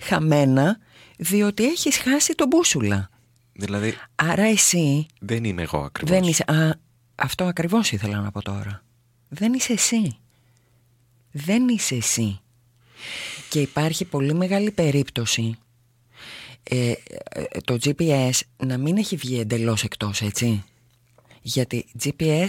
Χαμένα, 0.00 0.78
διότι 1.18 1.64
έχεις 1.64 1.96
χάσει 1.98 2.34
τον 2.34 2.46
μπούσουλα. 2.46 3.10
Δηλαδή 3.52 3.94
Άρα 4.14 4.42
εσύ 4.44 5.06
δεν 5.20 5.44
είμαι 5.44 5.62
εγώ 5.62 5.78
ακριβώς. 5.78 6.18
δεν 6.18 6.28
είσαι... 6.28 6.44
Α, 6.46 6.70
αυτό 7.14 7.44
ακριβώς 7.44 7.92
ήθελα 7.92 8.20
να 8.20 8.30
πω 8.30 8.42
τώρα. 8.42 8.82
Δεν 9.28 9.52
είσαι 9.52 9.72
εσύ. 9.72 10.18
Δεν 11.30 11.68
είσαι 11.68 11.94
εσύ. 11.94 12.40
Και 13.48 13.60
υπάρχει 13.60 14.04
πολύ 14.04 14.34
μεγάλη 14.34 14.70
περίπτωση 14.70 15.58
ε, 16.62 16.92
ε, 17.28 17.44
το 17.64 17.78
GPS 17.84 18.40
να 18.56 18.78
μην 18.78 18.96
έχει 18.96 19.16
βγει 19.16 19.40
εντελώς 19.40 19.84
εκτός, 19.84 20.22
έτσι. 20.22 20.64
Γιατί 21.42 21.86
GPS 22.04 22.46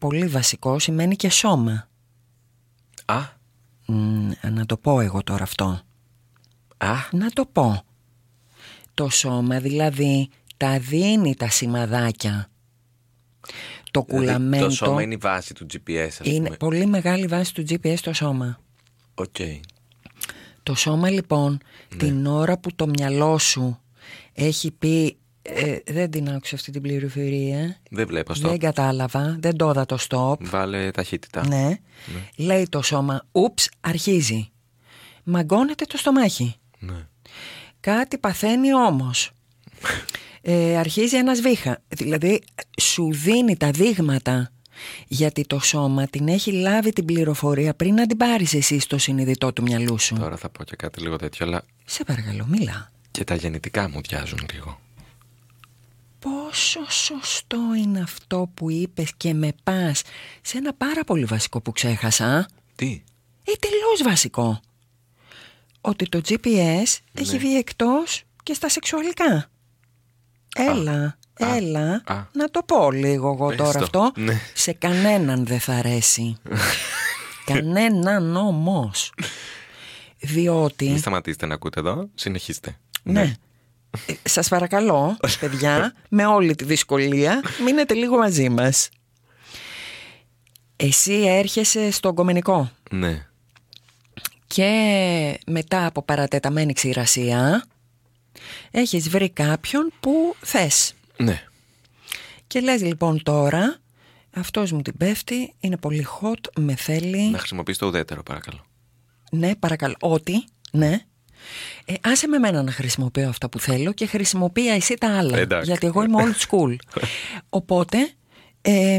πολύ 0.00 0.26
βασικό 0.26 0.78
σημαίνει 0.78 1.16
και 1.16 1.30
σώμα. 1.30 1.88
Α, 3.04 3.18
Μ, 3.86 4.30
να 4.52 4.66
το 4.66 4.76
πω 4.76 5.00
εγώ 5.00 5.22
τώρα 5.22 5.42
αυτό. 5.42 5.80
α, 6.76 6.94
Να 7.12 7.30
το 7.30 7.46
πω. 7.52 7.82
Το 8.94 9.08
σώμα 9.08 9.58
δηλαδή 9.60 10.28
τα 10.56 10.78
δίνει 10.78 11.34
τα 11.34 11.48
σημαδάκια. 11.50 12.50
Το 13.90 14.04
δηλαδή, 14.08 14.24
κουλαμέντο 14.26 14.64
το 14.64 14.70
σώμα 14.70 15.02
είναι 15.02 15.14
η 15.14 15.18
βάση 15.20 15.54
του 15.54 15.66
GPS 15.72 16.06
ας 16.08 16.18
είναι 16.22 16.44
πούμε. 16.44 16.56
πολύ 16.56 16.86
μεγάλη 16.86 17.26
βάση 17.26 17.54
του 17.54 17.64
GPS 17.68 17.96
το 18.02 18.12
σώμα. 18.12 18.60
Οκ. 19.14 19.36
Το 20.62 20.74
σώμα 20.74 21.10
λοιπόν 21.10 21.60
Ναι. 21.92 21.96
την 21.98 22.26
ώρα 22.26 22.58
που 22.58 22.74
το 22.74 22.86
μυαλό 22.86 23.38
σου 23.38 23.80
έχει 24.32 24.70
πει 24.70 25.16
ε, 25.42 25.78
δεν 25.86 26.10
την 26.10 26.30
άκουσα 26.30 26.54
αυτή 26.54 26.70
την 26.70 26.82
πληροφορία 26.82 27.76
Δεν 27.90 28.06
βλέπω 28.06 28.34
στο. 28.34 28.48
δεν 28.48 28.58
κατάλαβα, 28.58 29.36
δεν 29.40 29.56
το 29.56 29.70
είδα 29.70 29.86
το 29.86 29.98
stop 30.08 30.34
Βάλε 30.40 30.90
ταχύτητα. 30.90 31.46
ναι. 31.46 31.78
λέει 32.36 32.68
το 32.68 32.82
σώμα 32.82 33.26
ουπς 33.32 33.68
αρχίζει 33.80 34.50
μαγκώνεται 35.24 35.84
το 35.84 35.96
στομάχι 35.96 36.54
Ναι. 36.78 37.06
Κάτι 37.80 38.18
παθαίνει 38.18 38.74
όμως. 38.74 39.30
Ε, 40.42 40.76
αρχίζει 40.76 41.16
ένας 41.16 41.40
βήχα. 41.40 41.82
Δηλαδή 41.88 42.42
σου 42.80 43.08
δίνει 43.12 43.56
τα 43.56 43.70
δείγματα 43.70 44.52
γιατί 45.06 45.42
το 45.46 45.58
σώμα 45.58 46.06
την 46.06 46.28
έχει 46.28 46.52
λάβει 46.52 46.92
την 46.92 47.04
πληροφορία 47.04 47.74
πριν 47.74 47.94
να 47.94 48.06
την 48.06 48.16
πάρεις 48.16 48.54
εσύ 48.54 48.78
στο 48.78 48.98
συνειδητό 48.98 49.52
του 49.52 49.62
μυαλού 49.62 49.98
σου. 49.98 50.14
Τώρα 50.14 50.36
θα 50.36 50.48
πω 50.48 50.64
και 50.64 50.76
κάτι 50.76 51.00
λίγο 51.00 51.16
τέτοιο, 51.16 51.46
αλλά 51.46 51.62
Σε 51.84 52.04
παρακαλώ, 52.04 52.46
μίλα. 52.48 52.90
Και 53.10 53.24
τα 53.24 53.34
γεννητικά 53.34 53.88
μου 53.88 54.00
διάζουν 54.08 54.38
λίγο. 54.52 54.80
Πόσο 56.20 56.80
σωστό 56.90 57.58
είναι 57.78 58.00
αυτό 58.00 58.50
που 58.54 58.70
είπες 58.70 59.12
και 59.16 59.34
με 59.34 59.52
πας 59.62 60.02
σε 60.42 60.58
ένα 60.58 60.74
πάρα 60.74 61.04
πολύ 61.04 61.24
βασικό 61.24 61.60
που 61.60 61.72
ξέχασα. 61.72 62.48
Τι; 62.76 63.02
Ε, 63.44 63.52
τελώς 63.52 64.02
βασικό. 64.04 64.60
Ότι 65.80 66.08
το 66.08 66.20
GPS 66.28 66.98
έχει 67.14 67.38
βγει 67.38 67.56
εκτός 67.56 68.22
και 68.42 68.54
στα 68.54 68.68
σεξουαλικά. 68.68 69.50
Έλα, 70.56 71.18
Α, 71.40 71.54
έλα, 71.56 72.02
α. 72.06 72.24
να 72.32 72.50
το 72.50 72.62
πω 72.62 72.90
λίγο 72.90 73.32
εγώ 73.32 73.46
Πες 73.46 73.56
τώρα 73.56 73.72
το, 73.72 73.84
αυτό. 73.84 74.12
ναι. 74.20 74.40
Σε 74.54 74.72
κανέναν 74.72 75.46
δεν 75.46 75.60
θα 75.60 75.72
αρέσει. 75.74 76.36
κανέναν 77.52 78.36
όμως. 78.36 79.12
Διότι... 80.18 80.88
Μην 80.88 80.98
σταματήσετε 80.98 81.46
να 81.46 81.54
ακούτε 81.54 81.80
εδώ. 81.80 82.08
Συνεχίστε. 82.14 82.78
Ναι. 83.02 83.20
Ε, 83.20 83.34
Σας 84.22 84.48
παρακαλώ, 84.48 85.16
παιδιά, 85.40 85.94
με 86.08 86.26
όλη 86.26 86.54
τη 86.54 86.64
δυσκολία, 86.64 87.40
μείνετε 87.64 87.94
λίγο 87.94 88.16
μαζί 88.16 88.48
μας. 88.48 88.88
Εσύ 90.76 91.12
έρχεσαι 91.12 91.90
στο 91.90 92.12
κομμενικό 92.12 92.70
Ναι. 92.90 93.26
και 94.46 95.38
μετά 95.46 95.86
από 95.86 96.02
παρατεταμένη 96.02 96.72
ξηρασία 96.72 97.64
έχεις 98.70 99.08
βρει 99.08 99.30
κάποιον 99.30 99.92
που 100.00 100.34
θες. 100.40 100.94
Ναι. 101.16 101.42
Και 102.46 102.60
λες 102.60 102.82
λοιπόν 102.82 103.22
τώρα, 103.22 103.76
αυτός 104.34 104.72
μου 104.72 104.82
την 104.82 104.96
πέφτει, 104.96 105.54
είναι 105.60 105.76
πολύ 105.76 106.06
hot, 106.20 106.50
με 106.60 106.74
θέλει... 106.74 107.30
Να 107.30 107.38
χρησιμοποιήσει 107.38 107.78
το 107.78 107.86
ουδέτερο, 107.86 108.22
παρακαλώ. 108.22 108.64
Ναι, 109.30 109.56
παρακαλώ. 109.56 109.94
Ότι, 110.00 110.44
ναι. 110.72 111.00
Ε, 111.84 111.94
άσε 112.02 112.26
με 112.28 112.38
μένα 112.38 112.62
να 112.62 112.70
χρησιμοποιώ 112.72 113.28
αυτά 113.28 113.48
που 113.48 113.58
θέλω 113.60 113.92
και 113.92 114.06
χρησιμοποιεί 114.06 114.68
εσύ 114.68 114.94
τα 114.94 115.18
άλλα. 115.18 115.38
Εντάξει. 115.38 115.70
Γιατί 115.70 115.86
εγώ 115.86 116.02
είμαι 116.02 116.22
old 116.24 116.46
school. 116.48 116.76
Οπότε, 117.48 118.10
ε, 118.60 118.98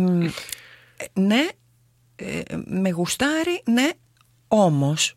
ναι, 1.14 1.48
ε, 2.16 2.42
με 2.66 2.90
γουστάρει, 2.90 3.62
ναι, 3.66 3.90
όμως, 4.48 5.16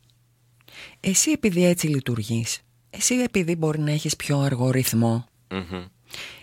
εσύ 1.01 1.31
επειδή 1.31 1.65
έτσι 1.65 1.87
λειτουργείς, 1.87 2.61
εσύ 2.91 3.15
επειδή 3.15 3.57
μπορεί 3.57 3.79
να 3.81 3.91
έχεις 3.93 4.17
πιο 4.17 4.39
αργό 4.39 4.71
ρυθμό, 4.71 5.27
Μμμ. 5.51 5.85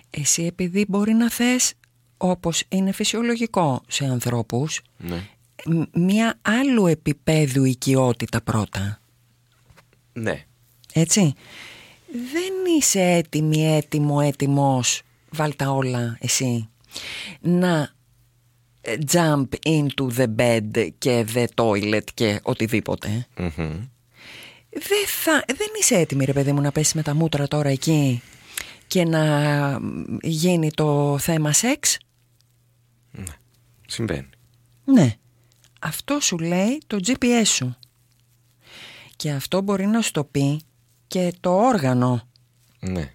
εσύ 0.09 0.43
επειδή 0.45 0.85
μπορεί 0.87 1.13
να 1.13 1.29
θες, 1.31 1.73
όπως 2.17 2.63
είναι 2.69 2.91
φυσιολογικό 2.91 3.81
σε 3.87 4.05
ανθρώπους, 4.05 4.81
Ναι. 4.97 5.27
μ- 5.65 5.95
μια 5.97 6.37
άλλου 6.41 6.87
επίπεδου 6.87 7.63
οικειότητα 7.63 8.41
πρώτα. 8.41 8.99
Ναι. 10.13 10.45
Έτσι. 10.93 11.33
Δεν 12.07 12.75
είσαι 12.77 13.01
έτοιμη, 13.01 13.75
έτοιμο, 13.75 14.19
έτοιμος, 14.23 15.01
βάλ 15.29 15.55
τα 15.55 15.69
όλα 15.69 16.17
εσύ, 16.21 16.69
να 17.41 17.89
ε, 18.81 18.95
jump 19.11 19.47
into 19.65 20.07
the 20.17 20.27
bed 20.37 20.89
και 20.97 21.25
the 21.33 21.45
toilet 21.55 22.03
και 22.13 22.39
οτιδήποτε. 22.43 23.27
Μμμ. 23.37 23.87
Δεν, 24.73 25.05
θα, 25.23 25.43
δεν 25.47 25.67
είσαι 25.79 25.95
έτοιμη 25.95 26.25
ρε 26.25 26.33
παιδί 26.33 26.51
μου 26.51 26.61
να 26.61 26.71
πέσει 26.71 26.95
με 26.95 27.01
τα 27.03 27.15
μούτρα 27.15 27.47
τώρα 27.47 27.69
εκεί 27.69 28.21
και 28.87 29.03
να 29.03 29.23
μ, 29.79 30.17
γίνει 30.21 30.71
το 30.71 31.17
θέμα 31.17 31.53
σεξ; 31.53 31.97
Συμβαίνει. 33.87 34.29
Ναι. 34.85 35.15
Αυτό 35.81 36.19
σου 36.19 36.37
λέει 36.37 36.81
το 36.87 36.97
GPS 37.05 37.45
σου. 37.45 37.75
Και 39.15 39.31
αυτό 39.31 39.61
μπορεί 39.61 39.85
να 39.85 40.01
σου 40.01 40.11
το 40.11 40.23
πει 40.23 40.61
και 41.11 41.33
το 41.39 41.55
όργανο. 41.55 42.21
Ναι. 42.79 43.13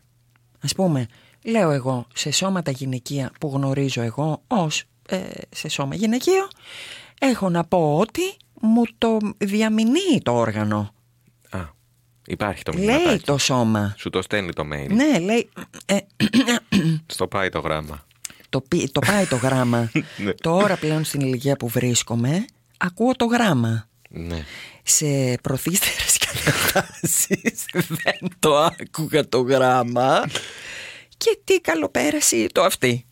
Ας 0.61 0.73
πούμε, 0.75 1.07
λέω 1.45 1.71
εγώ 1.71 2.07
σε 2.15 2.31
σώματα 2.31 2.71
γυναικεία 2.71 3.31
που 3.41 3.51
γνωρίζω 3.55 4.01
εγώ 4.03 4.43
ως 4.47 4.85
ε, 5.09 5.19
σε 5.51 5.69
σώμα 5.69 5.95
γυναικείο, 5.95 6.49
έχω 7.21 7.49
να 7.49 7.65
πω 7.65 7.99
ότι 7.99 8.21
μου 8.61 8.83
το 8.99 9.19
διαμηνύει 9.39 10.21
το 10.23 10.33
όργανο. 10.35 10.93
Α, 11.51 11.59
υπάρχει 12.27 12.63
το 12.63 12.73
Λέει 12.73 12.85
μηνύματάκι. 12.87 13.25
το 13.25 13.39
σώμα. 13.39 13.95
Σου 13.99 14.11
το 14.11 14.23
στέλνει 14.23 14.53
το 14.53 14.63
mail. 14.73 14.89
Ναι, 14.91 15.19
λέει, 15.19 15.49
ε, 15.87 15.97
Στο 17.07 17.27
πάει 17.27 17.49
το 17.49 17.59
γράμμα. 17.61 18.05
το, 18.49 18.61
πι- 18.61 18.93
το 18.93 19.01
πάει 19.01 19.27
το 19.27 19.37
γράμμα. 19.37 19.91
Ναι. 20.25 20.33
Τώρα 20.33 20.77
πλέον 20.77 21.05
στην 21.05 21.21
ηλικία 21.21 21.57
που 21.57 21.69
βρίσκομαι, 21.69 22.45
ακούω 22.77 23.13
το 23.17 23.25
γράμμα. 23.25 23.86
Ναι. 24.09 24.45
σε 24.83 25.39
προθύστερες 25.43 26.17
καταστάσεις 26.27 27.65
δεν 27.89 28.29
το 28.39 28.57
άκουγα 28.59 29.29
το 29.29 29.41
γράμμα 29.41 30.25
και 31.17 31.39
τι 31.45 31.61
καλοπέραση 31.61 32.47
το 32.47 32.63
αυτή 32.63 33.05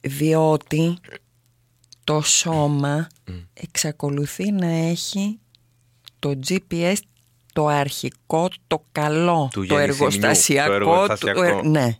διότι 0.00 0.96
το 2.04 2.20
σώμα 2.20 3.08
εξακολουθεί 3.54 4.52
να 4.52 4.66
έχει 4.66 5.38
το 6.18 6.38
GPS 6.48 6.94
το 7.52 7.66
αρχικό, 7.66 8.48
το 8.66 8.84
καλό, 8.92 9.48
Του 9.52 9.66
το 9.66 9.74
γεννησιμιού, 9.74 10.04
εργοστασιακό, 10.04 10.68
το 10.68 10.74
εργοστασιακό. 10.74 11.40
του- 11.40 11.66
ε, 11.66 11.68
ναι. 11.68 11.96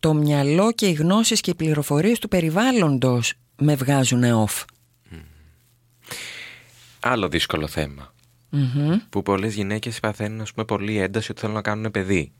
Το 0.00 0.14
μυαλό 0.14 0.72
και 0.72 0.86
οι 0.86 0.92
γνώσεις 0.92 1.40
και 1.40 1.50
οι 1.50 1.54
πληροφορίες 1.54 2.18
του 2.18 2.28
περιβάλλοντος 2.28 3.32
με 3.56 3.74
βγάζουν 3.74 4.22
off. 4.46 4.64
Άλλο 7.02 7.28
δύσκολο 7.28 7.66
θέμα. 7.66 8.14
Μμμ. 8.50 8.96
Που 9.08 9.22
πολλές 9.22 9.54
γυναίκες 9.54 10.00
παθαίνουν 10.00 10.40
ας 10.40 10.52
πούμε, 10.52 10.64
πολύ 10.64 10.96
ένταση 10.98 11.30
ότι 11.30 11.40
θέλουν 11.40 11.54
να 11.54 11.62
κάνουν 11.62 11.90
παιδί. 11.90 12.32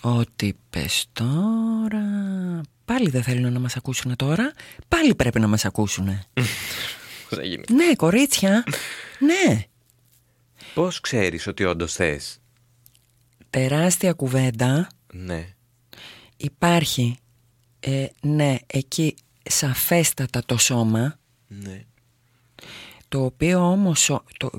Ό,τι 0.00 0.52
πες 0.70 1.06
τώρα... 1.12 2.00
Πάλι 2.84 3.10
δεν 3.10 3.22
θέλουν 3.22 3.52
να 3.52 3.58
μας 3.58 3.76
ακούσουν 3.76 4.16
τώρα. 4.16 4.52
Πάλι 4.88 5.14
πρέπει 5.14 5.40
να 5.40 5.46
μας 5.46 5.64
ακούσουν. 5.64 6.06
Πώς 6.34 6.44
θα 7.38 7.42
γίνει. 7.44 7.64
ναι, 7.70 7.94
κορίτσια. 7.96 8.64
ναι. 9.18 9.64
Πώς 10.74 11.00
ξέρεις 11.00 11.46
ότι 11.46 11.64
όντως 11.64 11.92
θες; 11.94 12.38
Τεράστια 13.50 14.12
κουβέντα. 14.12 14.88
Ναι. 15.12 15.48
Υπάρχει, 16.36 17.16
ε, 17.80 18.06
ναι, 18.22 18.56
εκεί 18.66 19.14
σαφέστατα 19.42 20.42
το 20.46 20.56
σώμα. 20.56 21.18
Ναι. 21.48 21.84
Το 23.12 23.24
οποίο 23.24 23.70
όμως, 23.70 24.10
ο- 24.10 24.22
το, 24.38 24.50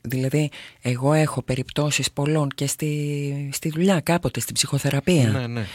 δηλαδή 0.00 0.50
εγώ 0.80 1.12
έχω 1.12 1.42
περιπτώσεις 1.42 2.10
πολλών 2.12 2.48
και 2.54 2.66
στη, 2.66 3.48
στη 3.52 3.68
δουλειά 3.68 4.00
κάποτε, 4.00 4.40
στην 4.40 4.54
ψυχοθεραπεία. 4.54 5.28
Ναι, 5.28 5.46
ναι. 5.46 5.66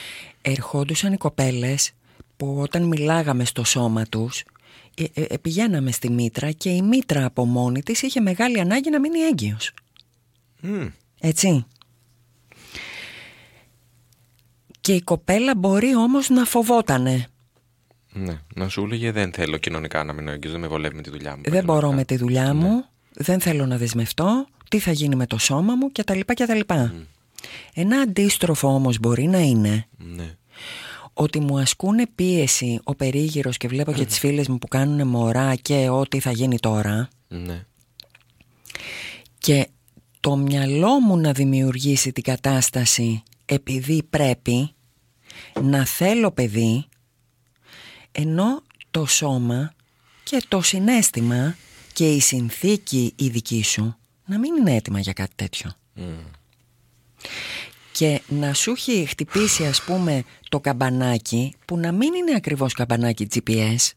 ερχόντουσαν 0.42 1.14
οι 1.14 1.18
κοπέλες 1.18 1.92
που 2.38 2.58
όταν 2.60 2.84
μιλάγαμε 2.84 3.46
στο 3.46 3.64
σώμα 3.64 4.04
τους 4.06 4.44
ε, 4.96 5.04
ε, 5.14 5.22
ε, 5.30 5.38
πηγαίναμε 5.38 5.92
στη 5.92 6.10
μήτρα 6.10 6.52
και 6.52 6.70
η 6.70 6.82
μήτρα 6.82 7.26
από 7.26 7.46
μόνη 7.46 7.84
της 7.84 8.02
είχε 8.02 8.20
μεγάλη 8.20 8.60
ανάγκη 8.60 8.90
να 8.90 9.00
μείνει 9.00 9.20
έγκυος. 9.20 9.72
Μμ. 10.62 10.86
Έτσι. 11.20 11.66
Και 14.82 14.94
η 14.94 15.02
κοπέλα 15.02 15.56
μπορεί 15.56 15.96
όμως 15.96 16.30
να 16.30 16.44
φοβότανε. 16.46 17.28
Ναι. 18.13 18.39
Να 18.56 18.67
σου 18.69 18.84
έλεγε 18.84 19.12
δεν 19.12 19.32
θέλω 19.34 19.58
κοινωνικά 19.58 20.04
να 20.04 20.13
μείνω 20.13 20.32
έγκυος, 20.32 20.52
δεν 20.52 20.62
με 20.62 20.67
βολεύει 20.67 20.95
με 20.95 21.02
τη 21.02 21.10
δουλειά 21.10 21.36
μου. 21.36 21.41
Δεν 21.45 21.63
μπορώ 21.63 21.91
με 21.91 22.04
τη 22.06 22.17
δουλειά 22.17 22.54
μου, 22.54 22.69
Ναι. 22.76 22.82
δεν 23.13 23.39
θέλω 23.39 23.65
να 23.65 23.78
δεσμευτώ, 23.78 24.45
τι 24.69 24.80
θα 24.80 24.91
γίνει 24.91 25.15
με 25.15 25.28
το 25.28 25.38
σώμα 25.38 25.76
μου 25.76 25.91
κτλ. 25.91 26.19
κτλ. 26.26 26.60
Ένα 27.73 27.97
αντίστροφο 27.99 28.67
όμως 28.73 28.99
μπορεί 28.99 29.23
να 29.28 29.39
είναι 29.39 29.88
Ναι. 29.97 30.36
ότι 31.13 31.39
μου 31.39 31.58
ασκούν 31.60 31.95
πίεση 32.15 32.80
ο 32.84 32.95
περίγυρος 32.95 33.58
και 33.58 33.67
βλέπω 33.67 33.91
και 33.93 34.06
τις 34.06 34.19
φίλες 34.19 34.47
μου 34.47 34.58
που 34.58 34.67
κάνουν 34.67 35.08
μωρά 35.08 35.56
και 35.56 35.89
ό,τι 35.89 36.19
θα 36.19 36.32
γίνει 36.32 36.60
τώρα 36.60 37.10
Ναι. 37.28 37.65
και 39.38 39.67
το 40.19 40.36
μυαλό 40.36 40.99
μου 40.99 41.17
να 41.17 41.32
δημιουργήσει 41.32 42.12
την 42.12 42.23
κατάσταση 42.23 43.23
επειδή 43.45 44.04
πρέπει 44.10 44.69
να 45.62 45.86
θέλω 45.86 46.32
παιδί 46.32 46.86
ενώ 48.15 48.62
το 48.91 49.06
σώμα 49.06 49.73
και 50.23 50.43
το 50.47 50.62
συνέστημα 50.62 51.56
και 51.93 52.12
η 52.12 52.19
συνθήκη 52.19 53.13
η 53.15 53.28
δική 53.30 53.63
σου 53.63 53.95
να 54.26 54.39
μην 54.39 54.56
είναι 54.56 54.76
έτοιμα 54.76 54.99
για 54.99 55.13
κάτι 55.13 55.32
τέτοιο. 55.36 55.71
Και 57.91 58.21
να 58.28 58.54
σου 58.54 58.71
έχει 58.71 59.06
χτυπήσει 59.06 59.65
ας 59.65 59.82
πούμε 59.84 60.23
το 60.49 60.60
καμπανάκι 60.60 61.56
που 61.65 61.78
να 61.78 61.91
μην 61.91 62.13
είναι 62.13 62.36
ακριβώς 62.36 62.73
καμπανάκι 62.73 63.28
GPS. 63.34 63.91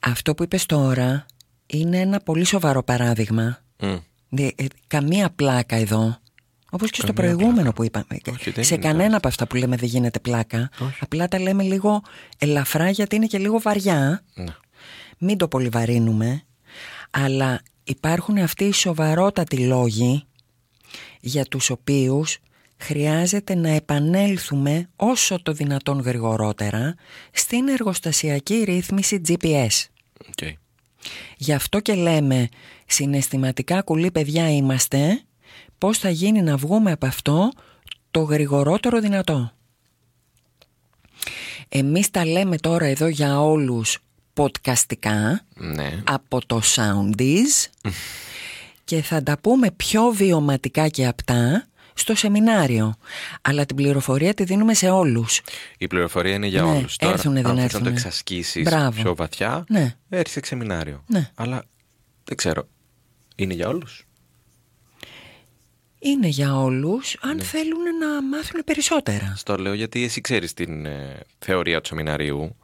Αυτό 0.00 0.34
που 0.34 0.42
είπες 0.42 0.66
τώρα 0.66 1.26
είναι 1.66 1.98
ένα 2.00 2.20
πολύ 2.20 2.44
σοβαρό 2.44 2.82
παράδειγμα. 2.82 3.58
Μμ. 3.78 3.96
Δε- 4.28 4.50
ε, 4.56 4.66
καμία 4.86 5.30
πλάκα 5.30 5.76
εδώ. 5.76 6.19
Όπως 6.70 6.90
και 6.90 7.00
στο 7.00 7.12
Καμία 7.12 7.34
προηγούμενο 7.34 7.72
που 7.72 7.84
είπαμε. 7.84 8.18
Όχι, 8.32 8.50
δεν 8.50 8.64
Σε 8.64 8.74
είναι 8.74 8.82
κανένα 8.82 8.98
πλάκα. 9.02 9.16
από 9.16 9.28
αυτά 9.28 9.46
που 9.46 9.56
λέμε 9.56 9.76
δεν 9.76 9.88
γίνεται 9.88 10.18
πλάκα. 10.18 10.70
Όχι. 10.78 10.98
Απλά 11.00 11.28
τα 11.28 11.40
λέμε 11.40 11.62
λίγο 11.62 12.02
ελαφρά 12.38 12.90
γιατί 12.90 13.16
είναι 13.16 13.26
και 13.26 13.38
λίγο 13.38 13.60
βαριά. 13.60 14.24
Ναι. 14.34 14.54
Μην 15.18 15.38
το 15.38 15.48
πολύ 15.48 15.68
βαρύνουμε. 15.68 16.42
Αλλά 17.10 17.60
υπάρχουν 17.84 18.38
αυτοί 18.38 18.64
οι 18.64 18.72
σοβαρότατοι 18.72 19.56
λόγοι 19.56 20.24
για 21.20 21.44
τους 21.44 21.70
οποίους 21.70 22.38
χρειάζεται 22.78 23.54
να 23.54 23.68
επανέλθουμε 23.68 24.88
όσο 24.96 25.42
το 25.42 25.52
δυνατόν 25.52 26.00
γρηγορότερα 26.00 26.94
στην 27.32 27.68
εργοστασιακή 27.68 28.62
ρύθμιση 28.64 29.20
GPS. 29.28 29.68
Okay. 30.36 30.52
Γι' 31.36 31.52
αυτό 31.52 31.80
και 31.80 31.94
λέμε 31.94 32.48
συναισθηματικά 32.86 33.82
κουλή 33.82 34.10
παιδιά 34.10 34.50
είμαστε 34.50 35.22
πώς 35.80 35.98
θα 35.98 36.10
γίνει 36.10 36.42
να 36.42 36.56
βγούμε 36.56 36.92
από 36.92 37.06
αυτό 37.06 37.50
το 38.10 38.20
γρηγορότερο 38.20 39.00
δυνατό. 39.00 39.52
Εμείς 41.68 42.10
τα 42.10 42.24
λέμε 42.26 42.56
τώρα 42.58 42.84
εδώ 42.86 43.06
για 43.08 43.40
όλους 43.40 43.98
podcastικά 44.34 45.38
Ναι. 45.54 46.02
από 46.06 46.46
το 46.46 46.60
Soundies 46.74 47.66
και 48.84 49.02
θα 49.02 49.22
τα 49.22 49.38
πούμε 49.38 49.70
πιο 49.70 50.02
βιωματικά 50.10 50.88
και 50.88 51.06
απτά 51.06 51.64
στο 51.94 52.14
σεμινάριο. 52.14 52.94
Αλλά 53.42 53.66
την 53.66 53.76
πληροφορία 53.76 54.34
τη 54.34 54.44
δίνουμε 54.44 54.74
σε 54.74 54.90
όλους. 54.90 55.40
Η 55.78 55.86
πληροφορία 55.86 56.34
είναι 56.34 56.46
για 56.46 56.62
Ναι, 56.62 56.68
όλους. 56.70 56.96
Τώρα, 56.96 57.12
έρθουνε, 57.12 57.40
δεν 57.42 57.50
αν 57.50 57.56
θες 57.56 57.64
να 57.64 57.70
το 57.70 57.76
έρθουνε. 57.76 57.96
εξασκήσεις 57.96 58.62
Μπράβο. 58.62 59.02
πιο 59.02 59.14
βαθιά, 59.14 59.64
Ναι. 59.68 59.94
έρθει 60.08 60.30
σε 60.30 60.40
σεμινάριο. 60.44 61.04
Ναι. 61.06 61.30
Αλλά 61.34 61.64
δεν 62.24 62.36
ξέρω. 62.36 62.68
Είναι 63.36 63.54
για 63.54 63.68
όλους. 63.68 64.04
Είναι 66.02 66.26
για 66.28 66.56
όλους 66.60 67.16
αν 67.20 67.40
θέλουν 67.40 67.82
να 68.00 68.22
μάθουν 68.22 68.60
περισσότερα. 68.64 69.32
Στο 69.36 69.56
λέω 69.56 69.74
γιατί 69.74 70.04
εσύ 70.04 70.20
ξέρεις 70.20 70.52
την 70.54 70.86
ε, 70.86 71.20
θεωρία 71.38 71.80
του 71.80 71.88
σεμιναρίου. 71.88 72.56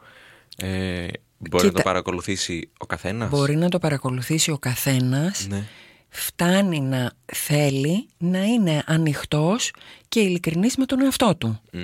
Ε, 0.56 1.06
μπορεί 1.38 1.52
να 1.52 1.58
Κοίτα. 1.58 1.72
το 1.72 1.82
παρακολουθήσει 1.82 2.70
ο 2.78 2.86
καθένας; 2.86 3.30
Μπορεί 3.30 3.56
να 3.56 3.68
το 3.68 3.78
παρακολουθήσει 3.78 4.50
ο 4.50 4.58
καθένας 4.58 5.46
Ναι. 5.48 5.64
φτάνει 6.08 6.80
να 6.80 7.12
θέλει 7.32 8.08
να 8.18 8.42
είναι 8.44 8.82
ανοιχτός 8.86 9.70
και 10.08 10.20
ειλικρινής 10.20 10.76
με 10.76 10.84
τον 10.86 11.00
εαυτό 11.02 11.36
του. 11.36 11.60
Μμ. 11.72 11.80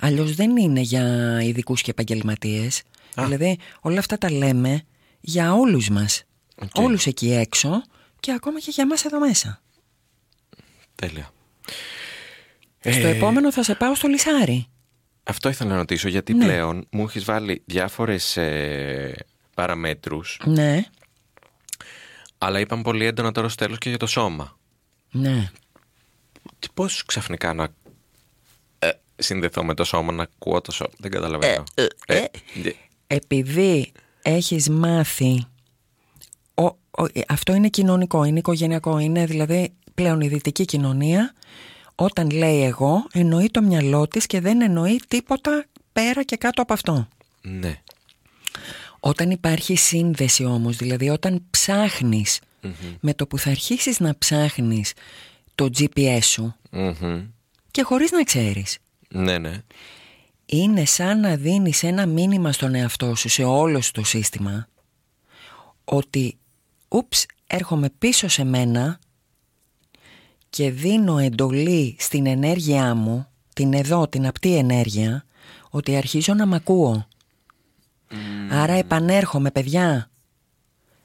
Αλλιώς 0.00 0.34
δεν 0.34 0.56
είναι 0.56 0.80
για 0.80 1.38
ειδικούς 1.42 1.82
και 1.82 1.90
επαγγελματίες. 1.90 2.82
Δηλαδή 3.16 3.58
όλα 3.80 3.98
αυτά 3.98 4.18
τα 4.18 4.30
λέμε 4.32 4.82
για 5.20 5.54
όλους 5.54 5.88
μας. 5.88 6.22
Οκ. 6.62 6.70
Όλους 6.74 7.06
εκεί 7.06 7.32
έξω 7.32 7.82
και 8.20 8.32
ακόμα 8.32 8.60
και 8.60 8.70
για 8.70 8.86
μας 8.86 9.04
εδώ 9.04 9.18
μέσα. 9.18 9.62
Τέλεια. 11.06 11.30
Στο 12.80 13.06
Ε, 13.06 13.10
επόμενο 13.10 13.52
θα 13.52 13.62
σε 13.62 13.74
πάω 13.74 13.94
στο 13.94 14.08
λυσάρι. 14.08 14.66
Αυτό 15.24 15.48
ήθελα 15.48 15.70
να 15.70 15.76
ρωτήσω 15.76 16.08
γιατί 16.08 16.34
Ναι. 16.34 16.44
πλέον 16.44 16.86
μου 16.90 17.02
έχεις 17.04 17.24
βάλει 17.24 17.62
διάφορες 17.66 18.36
ε, 18.36 19.24
παραμέτρους 19.54 20.40
Ναι, 20.44 20.84
αλλά 22.38 22.60
είπαμε 22.60 22.82
πολύ 22.82 23.04
έντονα 23.04 23.32
τώρα 23.32 23.48
στο 23.48 23.64
τέλος 23.64 23.78
και 23.78 23.88
για 23.88 23.98
το 23.98 24.06
σώμα. 24.06 24.58
ναι. 25.10 25.50
Τι 26.58 26.68
πώς 26.74 27.04
ξαφνικά 27.04 27.52
να 27.54 27.68
ε, 28.78 28.90
συνδεθώ 29.16 29.64
με 29.64 29.74
το 29.74 29.84
σώμα, 29.84 30.12
να 30.12 30.22
ακούω 30.22 30.60
το 30.60 30.72
σώμα. 30.72 30.90
Δεν 30.98 31.10
καταλαβαίνω. 31.10 31.64
ε, 31.74 31.86
ε. 32.06 32.24
δε- 32.62 32.72
Επειδή 33.06 33.92
έχεις 34.22 34.68
μάθει 34.68 35.44
ο, 36.54 36.64
ο- 36.64 37.04
ε, 37.12 37.20
αυτό 37.28 37.54
είναι 37.54 37.68
κοινωνικό, 37.68 38.24
είναι 38.24 38.38
οικογενειακό 38.38 38.98
είναι 38.98 39.26
δηλαδή 39.26 39.72
πλέον 39.94 40.20
η 40.20 40.28
δυτική 40.28 40.64
κοινωνία 40.64 41.34
όταν 41.94 42.30
λέει 42.30 42.62
εγώ 42.62 43.06
εννοεί 43.12 43.50
το 43.50 43.62
μυαλό 43.62 44.08
της 44.08 44.26
και 44.26 44.40
δεν 44.40 44.62
εννοεί 44.62 45.00
τίποτα 45.08 45.64
πέρα 45.92 46.22
και 46.22 46.36
κάτω 46.36 46.62
από 46.62 46.72
αυτό 46.72 47.08
ναι. 47.42 47.80
όταν 49.00 49.30
υπάρχει 49.30 49.76
σύνδεση 49.76 50.44
όμως 50.44 50.76
δηλαδή 50.76 51.08
όταν 51.08 51.42
ψάχνεις 51.50 52.40
με 53.00 53.14
το 53.14 53.26
που 53.26 53.38
θα 53.38 53.50
αρχίσεις 53.50 54.00
να 54.00 54.18
ψάχνεις 54.18 54.92
το 55.54 55.68
GPS 55.78 56.22
σου 56.22 56.54
Μμμ. 56.70 57.22
και 57.70 57.82
χωρίς 57.82 58.10
να 58.10 58.22
ξέρεις 58.22 58.78
Ναι, 59.08 59.38
ναι. 59.38 59.62
είναι 60.46 60.84
σαν 60.84 61.20
να 61.20 61.36
δίνεις 61.36 61.82
ένα 61.82 62.06
μήνυμα 62.06 62.52
στον 62.52 62.74
εαυτό 62.74 63.14
σου 63.14 63.28
σε 63.28 63.44
όλο 63.44 63.80
σου 63.80 63.90
το 63.92 64.04
σύστημα 64.04 64.68
ότι 65.84 66.36
ούψ 66.88 67.26
έρχομαι 67.46 67.90
πίσω 67.98 68.28
σε 68.28 68.44
μένα 68.44 68.98
και 70.54 70.70
δίνω 70.70 71.18
εντολή 71.18 71.96
στην 71.98 72.26
ενέργειά 72.26 72.94
μου 72.94 73.26
την 73.54 73.72
εδώ 73.74 74.08
την 74.08 74.26
απτή 74.26 74.56
ενέργεια 74.56 75.24
ότι 75.70 75.96
αρχίζω 75.96 76.34
να 76.34 76.46
μ' 76.46 76.54
ακούω 76.54 77.06
άρα 78.50 78.72
επανέρχομαι 78.72 79.50
παιδιά 79.50 80.10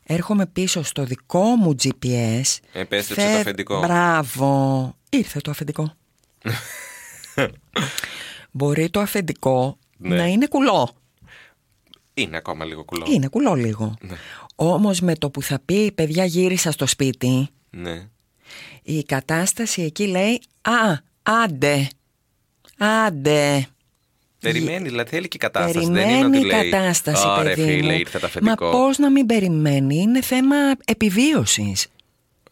έρχομαι 0.04 0.46
πίσω 0.46 0.84
στο 0.84 1.04
δικό 1.04 1.44
μου 1.44 1.76
GPS 1.84 2.42
Επέστρεψε 2.74 3.32
το 3.34 3.40
αφεντικό. 3.40 3.80
Μπράβο 3.80 4.96
Ήρθε 5.10 5.40
το 5.40 5.52
αφεντικό 5.52 5.94
Μπορεί 8.52 8.90
το 8.90 9.00
αφεντικό 9.00 9.78
Ναι. 9.98 10.16
να 10.16 10.26
είναι 10.26 10.48
κουλό 10.48 10.90
Είναι 12.14 12.38
ακόμα 12.38 12.66
λίγο 12.66 12.84
κουλό. 12.84 13.06
Είναι 13.10 13.28
κουλό 13.28 13.54
λίγο 13.54 13.96
Ναι. 14.02 14.16
Όμως 14.56 15.00
με 15.00 15.16
το 15.16 15.30
που 15.30 15.42
θα 15.42 15.60
πει 15.66 15.92
παιδιά 15.92 16.26
γύρισα 16.26 16.72
στο 16.72 16.86
σπίτι 16.86 17.48
Ναι. 17.70 18.10
Η 18.84 19.04
κατάσταση 19.04 19.82
εκεί 19.82 20.08
λέει 20.08 20.42
Α, 20.62 20.98
άντε 21.24 21.88
Άντε 22.78 23.68
Περιμένει, 24.40 24.88
δηλαδή 24.88 25.10
θέλει 25.10 25.28
και 25.28 25.38
κατάσταση. 25.38 25.74
Περιμένει 25.74 26.06
δεν 26.12 26.18
είναι 26.26 26.38
ότι 26.38 26.46
η 26.46 26.50
λέει, 26.50 26.70
κατάσταση 26.70 27.28
Ωραία, 27.28 27.44
παιδί 27.56 27.64
φίλε, 27.72 27.92
μου 27.94 28.00
ήρθε 28.00 28.20
το 28.20 28.20
Μα 28.22 28.28
αφεντικό. 28.28 28.72
πώς 28.72 28.98
να 28.98 29.10
μην 29.12 29.26
περιμένει 29.26 29.96
Είναι 29.96 30.22
θέμα 30.22 30.56
επιβίωσης 30.86 31.88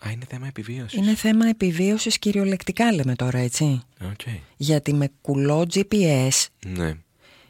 Α, 0.06 0.12
είναι 0.12 0.26
θέμα 0.30 0.48
επιβίωσης. 0.48 1.00
Είναι 1.00 1.16
θέμα 1.16 1.48
επιβίωσης 1.48 2.20
κυριολεκτικά 2.20 2.94
λέμε 2.94 3.16
τώρα 3.16 3.38
έτσι 3.40 3.82
Οκ. 4.04 4.20
Γιατί 4.58 4.94
με 4.94 5.10
κουλό 5.22 5.68
GPS 5.74 6.46
Ναι. 6.68 6.94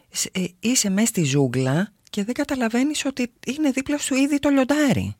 σ- 0.10 0.38
ε, 0.38 0.44
είσαι 0.60 0.90
μέσα 0.90 1.08
στη 1.08 1.24
ζούγκλα 1.24 1.94
και 2.10 2.24
δεν 2.24 2.34
καταλαβαίνεις 2.34 3.06
ότι 3.06 3.32
είναι 3.48 3.72
δίπλα 3.72 3.98
σου 3.98 4.16
ήδη 4.16 4.40
το 4.40 4.50
λιοντάρι. 4.50 5.16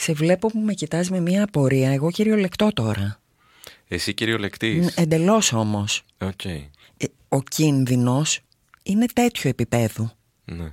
Σε 0.00 0.12
βλέπω 0.12 0.48
που 0.48 0.58
με 0.58 0.72
κοιτάς 0.74 1.10
με 1.10 1.20
μια 1.20 1.42
απορία, 1.44 1.90
εγώ 1.92 2.10
κυριολεκτώ 2.10 2.72
τώρα. 2.74 3.20
Εσύ 3.88 4.14
κυριολεκτείς. 4.14 4.96
Εντελώς 4.96 5.52
όμως. 5.52 6.02
Οκ. 6.18 6.44
Ε, 6.44 6.64
Ο 7.28 7.42
κίνδυνος 7.42 8.40
είναι 8.82 9.06
τέτοιου 9.14 9.50
επιπέδου. 9.50 10.10
Ναι. 10.44 10.72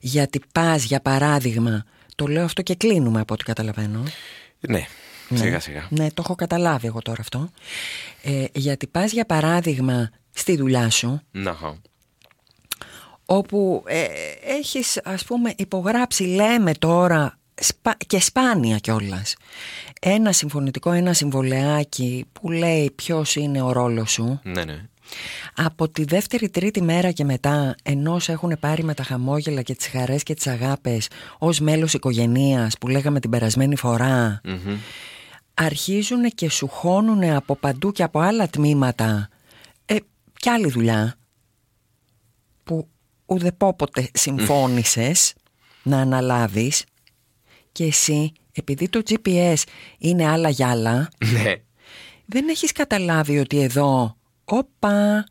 Γιατί 0.00 0.40
πας 0.52 0.84
για 0.84 1.00
παράδειγμα, 1.00 1.84
το 2.14 2.26
λέω 2.26 2.44
αυτό 2.44 2.62
και 2.62 2.74
κλείνουμε 2.74 3.20
από 3.20 3.34
ό,τι 3.34 3.44
καταλαβαίνω. 3.44 4.02
Ναι. 4.60 4.86
Σιγά 5.34 5.60
σιγά. 5.60 5.86
Ναι, 5.90 6.06
το 6.10 6.22
έχω 6.24 6.34
καταλάβει 6.34 6.86
εγώ 6.86 7.02
τώρα 7.02 7.20
αυτό. 7.20 7.50
Ε, 8.22 8.44
γιατί 8.54 8.86
πας 8.86 9.12
για 9.12 9.24
παράδειγμα 9.26 10.10
στη 10.32 10.56
δουλειά 10.56 10.90
σου 10.90 11.20
Να. 11.30 11.56
όπου 13.26 13.82
ε, 13.86 14.04
έχεις 14.46 15.00
ας 15.04 15.24
πούμε 15.24 15.54
υπογράψει 15.56 16.24
λέμε 16.24 16.72
τώρα 16.74 17.24
σπα- 17.26 17.35
και 18.06 18.20
σπάνια 18.20 18.78
κιόλας. 18.78 19.36
Ένα 20.00 20.32
συμφωνητικό, 20.32 20.92
ένα 20.92 21.12
συμβολεάκι 21.12 22.24
που 22.32 22.50
λέει 22.50 22.90
ποιος 22.94 23.36
είναι 23.36 23.62
ο 23.62 23.72
ρόλος 23.72 24.12
σου. 24.12 24.40
Ναι, 24.42 24.64
ναι. 24.64 24.82
από 25.54 25.88
τη 25.88 26.04
δεύτερη 26.04 26.48
τρίτη 26.48 26.82
μέρα 26.82 27.10
και 27.10 27.24
μετά 27.24 27.74
ενώ 27.82 28.18
σε 28.18 28.32
έχουν 28.32 28.56
πάρει 28.60 28.84
με 28.84 28.94
τα 28.94 29.02
χαμόγελα 29.02 29.62
και 29.62 29.74
τις 29.74 29.86
χαρές 29.86 30.22
και 30.22 30.34
τις 30.34 30.46
αγάπες 30.46 31.08
ως 31.38 31.60
μέλος 31.60 31.94
οικογενείας 31.94 32.78
που 32.78 32.88
λέγαμε 32.88 33.20
την 33.20 33.30
περασμένη 33.30 33.76
φορά. 33.76 34.40
Μμμ. 34.44 34.76
αρχίζουν 35.54 36.30
και 36.34 36.50
σου 36.50 36.68
χώνουν 36.68 37.24
από 37.24 37.56
παντού 37.56 37.92
και 37.92 38.02
από 38.02 38.20
άλλα 38.20 38.48
τμήματα. 38.48 39.28
Ε, 39.86 39.96
κι 40.38 40.48
άλλη 40.48 40.70
δουλειά 40.70 41.14
που 42.64 42.88
ουδεπόποτε 43.26 44.10
συμφώνησες 44.12 45.34
να 45.82 46.00
αναλάβεις 46.00 46.84
και 47.76 47.84
εσύ 47.84 48.32
επειδή 48.52 48.88
το 48.88 49.02
GPS 49.08 49.54
είναι 49.98 50.28
άλλα 50.28 50.48
για 50.48 50.70
άλλα 50.70 51.08
Ναι. 51.32 51.54
δεν 52.26 52.48
έχεις 52.48 52.72
καταλάβει 52.72 53.38
ότι 53.38 53.62
εδώ 53.62 54.16
όπα 54.44 55.24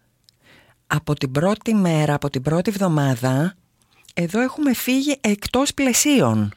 από 0.87 1.13
την 1.13 1.31
πρώτη 1.31 1.73
μέρα, 1.73 2.13
από 2.13 2.29
την 2.29 2.41
πρώτη 2.41 2.69
εβδομάδα 2.69 3.55
εδώ 4.13 4.41
έχουμε 4.41 4.73
φύγει 4.73 5.17
εκτός 5.21 5.73
πλαισίων 5.73 6.53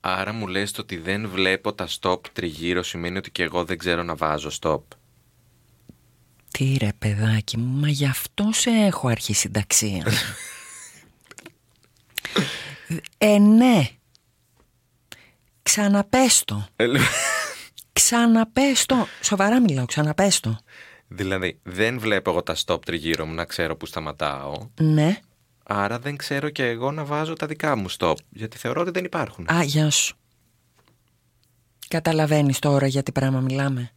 Άρα 0.00 0.32
μου 0.32 0.46
λες 0.46 0.72
το 0.72 0.80
ότι 0.80 0.96
δεν 0.96 1.28
βλέπω 1.28 1.72
τα 1.72 1.88
stop 2.00 2.18
τριγύρω 2.32 2.82
σημαίνει 2.82 3.18
ότι 3.18 3.30
και 3.30 3.42
εγώ 3.42 3.64
δεν 3.64 3.78
ξέρω 3.78 4.02
να 4.02 4.14
βάζω 4.14 4.50
stop. 4.60 4.80
Τι 6.50 6.76
ρε 6.80 6.92
παιδάκι 6.98 7.58
μου, 7.58 7.80
μα 7.80 7.88
γι' 7.88 8.06
αυτό 8.06 8.48
σε 8.52 8.70
έχω 8.70 9.08
αρχισυνταξία. 9.08 10.06
ε, 13.18 13.38
ναι. 13.38 13.88
Ξαναπέστο. 15.70 16.66
Ξαναπέστο. 17.92 19.06
Σοβαρά 19.22 19.60
μιλάω, 19.60 19.84
ξαναπέστο. 19.84 20.58
δηλαδή 21.08 21.60
δεν 21.62 21.98
βλέπω 21.98 22.30
εγώ 22.30 22.42
τα 22.42 22.56
stop 22.64 22.84
τριγύρω 22.84 23.26
μου 23.26 23.34
να 23.34 23.44
ξέρω 23.44 23.76
που 23.76 23.86
σταματάω. 23.86 24.52
Ναι. 24.80 25.18
Άρα 25.62 25.98
δεν 25.98 26.16
ξέρω 26.16 26.48
και 26.48 26.64
εγώ 26.64 26.92
να 26.92 27.04
βάζω 27.04 27.32
τα 27.32 27.46
δικά 27.46 27.76
μου 27.76 27.90
stop. 27.98 28.14
Γιατί 28.28 28.56
θεωρώ 28.58 28.80
ότι 28.80 28.90
δεν 28.90 29.04
υπάρχουν. 29.04 29.46
Α, 29.52 29.62
γεια 29.62 29.90
σου. 29.90 30.16
Καταλαβαίνεις 31.88 32.58
τώρα 32.58 32.86
για 32.86 33.02
τι 33.02 33.12
πράγμα 33.12 33.40
μιλάμε. 33.40 33.90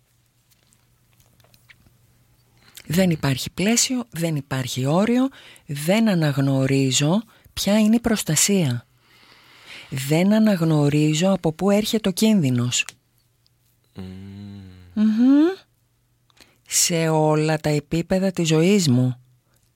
Δεν 2.86 3.10
υπάρχει 3.10 3.52
πλαίσιο, 3.52 4.06
δεν 4.10 4.36
υπάρχει 4.36 4.86
όριο, 4.86 5.30
δεν 5.66 6.10
αναγνωρίζω 6.10 7.24
ποια 7.54 7.80
είναι 7.80 7.96
η 7.96 8.00
προστασία. 8.00 8.86
Δεν 9.96 10.34
αναγνωρίζω 10.34 11.32
από 11.32 11.52
πού 11.54 11.70
έρχεται 11.70 12.10
ο 12.10 12.12
κίνδυνος. 12.12 12.86
Μμμ. 14.94 15.04
Σε 16.68 17.10
όλα 17.10 17.58
τα 17.58 17.70
επίπεδα 17.70 18.32
της 18.32 18.48
ζωής 18.48 18.90
μου. 18.90 19.22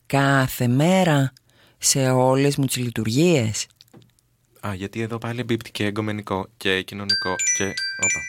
Κάθε 0.05 0.67
μέρα. 0.67 1.33
Σε 1.77 2.09
όλες 2.09 2.55
μου 2.57 2.65
τις 2.65 2.75
λειτουργίες. 2.77 3.67
Α, 4.67 4.73
γιατί 4.73 5.01
εδώ 5.01 5.17
πάλι 5.17 5.39
εμπίπτει 5.39 5.71
και 5.71 5.85
εγκομενικό 5.85 6.47
και 6.57 6.81
κοινωνικό 6.81 7.35
και. 7.57 7.63
Όπα. 8.03 8.19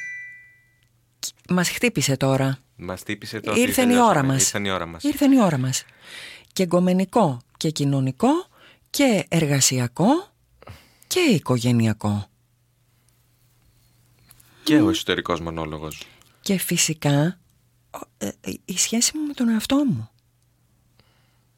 Μας 1.55 1.69
χτύπησε 1.71 2.17
τώρα. 2.17 2.59
Μας 2.77 3.03
τύπησε 3.03 3.41
το. 3.41 3.51
ότι 3.51 3.61
Ήρθε 3.61 3.83
η 3.83 3.85
τελειώσαμε. 3.85 4.09
ώρα 4.11 4.23
μας. 4.23 4.43
Ήρθε 4.43 4.59
η 4.65 4.71
ώρα 4.71 4.87
μας. 4.87 5.03
Ήρθε 5.03 5.25
η 5.25 5.41
ώρα 5.43 5.59
μας. 5.59 5.85
Και 6.53 6.63
εγκομενικό 6.63 7.41
και 7.57 7.71
κοινωνικό 7.71 8.29
και 8.91 9.25
εργασιακό 9.29 10.07
και 11.09 11.21
οικογενειακό. 11.21 12.27
Και 14.63 14.81
ο 14.81 14.89
εσωτερικός 14.91 15.41
μονόλογος. 15.41 16.07
Και 16.41 16.59
φυσικά 16.59 17.39
ο- 17.91 17.99
ε, 18.19 18.27
ε, 18.41 18.53
η 18.65 18.79
σχέση 18.79 19.17
μου 19.19 19.27
με 19.27 19.33
τον 19.33 19.49
εαυτό 19.49 19.77
μου. 19.85 20.09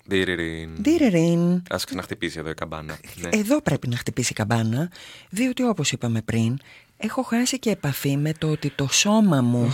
Διριριν. 0.05 0.77
Διρεριν. 0.83 1.41
Α 1.55 1.77
ξαναχτυπήσει 1.85 2.39
εδώ 2.39 2.51
η 2.51 2.55
καμπάνα. 2.55 2.99
ναι. 3.15 3.29
Εδώ 3.33 3.63
πρέπει 3.63 3.89
να 3.89 3.97
χτυπήσει 3.97 4.33
η 4.33 4.35
καμπάνα, 4.35 4.91
διότι 5.31 5.63
όπως 5.63 5.93
είπαμε 5.93 6.23
πριν, 6.23 6.59
έχω 6.97 7.23
χάσει 7.23 7.59
και 7.59 7.71
επαφή 7.71 8.17
με 8.17 8.33
το 8.33 8.51
ότι 8.51 8.71
το 8.71 8.87
σώμα 8.89 9.41
μου 9.43 9.73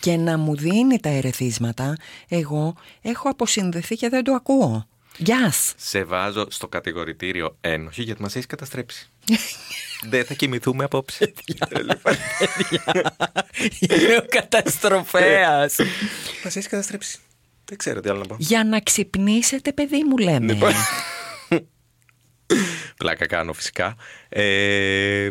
και 0.00 0.16
να 0.16 0.38
μου 0.38 0.56
δίνει 0.56 1.00
τα 1.00 1.08
ερεθίσματα, 1.08 1.96
εγώ 2.28 2.74
έχω 3.00 3.28
αποσυνδεθεί 3.28 3.94
και 3.96 4.08
δεν 4.08 4.24
το 4.24 4.32
ακούω. 4.32 4.86
Γεια 5.18 5.52
Σε 5.76 6.04
βάζω 6.04 6.46
στο 6.50 6.68
κατηγορητήριο 6.68 7.56
ένοχη 7.60 8.02
γιατί 8.02 8.22
μας 8.22 8.34
έχεις 8.34 8.46
καταστρέψει. 8.46 9.09
Δεν 10.08 10.24
θα 10.24 10.34
κοιμηθούμε 10.34 10.84
απόψε. 10.84 11.32
Λοιπόν, 11.72 12.14
Είναι 13.78 14.16
ο 14.16 14.24
καταστροφέας. 14.28 15.76
Μας 16.44 16.56
έχει 16.56 16.68
καταστρέψει. 16.68 17.18
Δεν 17.64 17.78
ξέρω 17.78 18.00
τι 18.00 18.08
άλλο 18.08 18.18
να 18.18 18.26
πω. 18.26 18.36
Για 18.38 18.64
να 18.64 18.80
ξυπνήσετε 18.80 19.72
παιδί 19.72 20.04
μου 20.04 20.16
λέμε. 20.18 20.52
Λοιπόν. 20.52 20.72
Πλάκα 22.96 23.26
κάνω 23.26 23.52
φυσικά. 23.52 23.96
Ε, 24.28 25.28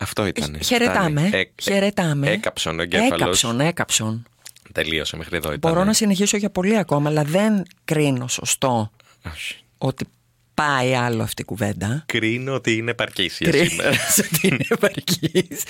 αυτό 0.00 0.26
ήταν. 0.26 0.54
Ε, 0.54 0.58
χαιρετάμε, 0.62 1.26
Φτάνει. 1.26 1.42
Ε, 1.42 1.62
χαιρετάμε. 1.62 2.30
Έκαψον 2.30 2.78
ο 2.78 2.82
εγκέφαλος. 2.82 3.20
Έκαψον, 3.20 3.60
έκαψον. 3.60 4.26
Τελείωσε 4.72 5.16
μέχρι 5.16 5.36
εδώ. 5.36 5.52
Ήταν. 5.52 5.72
Μπορώ 5.72 5.84
να 5.84 5.92
συνεχίσω 5.92 6.36
για 6.36 6.50
πολύ 6.50 6.78
ακόμα, 6.78 7.08
αλλά 7.10 7.22
δεν 7.22 7.62
κρίνω 7.84 8.28
σωστό 8.28 8.90
Όχι. 9.32 9.56
ότι 9.78 10.06
πάει 10.60 10.94
άλλο 10.94 11.22
αυτή 11.22 11.42
η 11.42 11.44
κουβέντα. 11.44 12.02
Κρίνω 12.06 12.54
ότι 12.54 12.76
είναι 12.76 12.90
επαρκής 12.90 13.36
για 13.38 13.50
Κρίνεις 13.50 13.70
σήμερα. 13.70 13.90
ότι 14.32 14.46
είναι 14.46 14.64
επαρκής. 14.68 15.62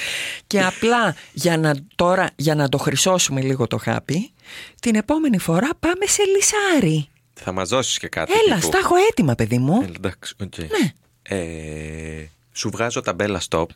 Και 0.47 0.63
απλά 0.63 1.17
για 1.33 1.59
να, 1.59 1.75
τώρα, 1.97 2.31
για 2.37 2.55
να 2.55 2.69
το 2.69 2.79
χρυσώσουμε 2.79 3.41
λίγο 3.41 3.67
το 3.67 3.77
χάπι, 3.77 4.33
την 4.81 4.95
επόμενη 4.95 5.39
φορά 5.39 5.69
πάμε 5.81 6.07
σε 6.07 6.23
λυσάρι. 6.25 7.09
Θα 7.35 7.53
μας 7.53 7.69
δώσεις 7.69 7.99
και 7.99 8.09
κάτι. 8.09 8.33
Έλα, 8.33 8.55
τύπου. 8.55 8.67
στα 8.67 8.79
έχω 8.79 8.95
έτοιμα, 9.11 9.35
παιδί 9.35 9.59
μου. 9.59 9.81
Ε, 9.83 9.87
εντάξει, 9.97 10.35
οκ. 10.41 10.59
Ναι. 10.59 10.93
Ε, 11.23 12.27
σου 12.53 12.71
βγάζω 12.71 13.01
ταμπέλα 13.01 13.41
stop. 13.49 13.67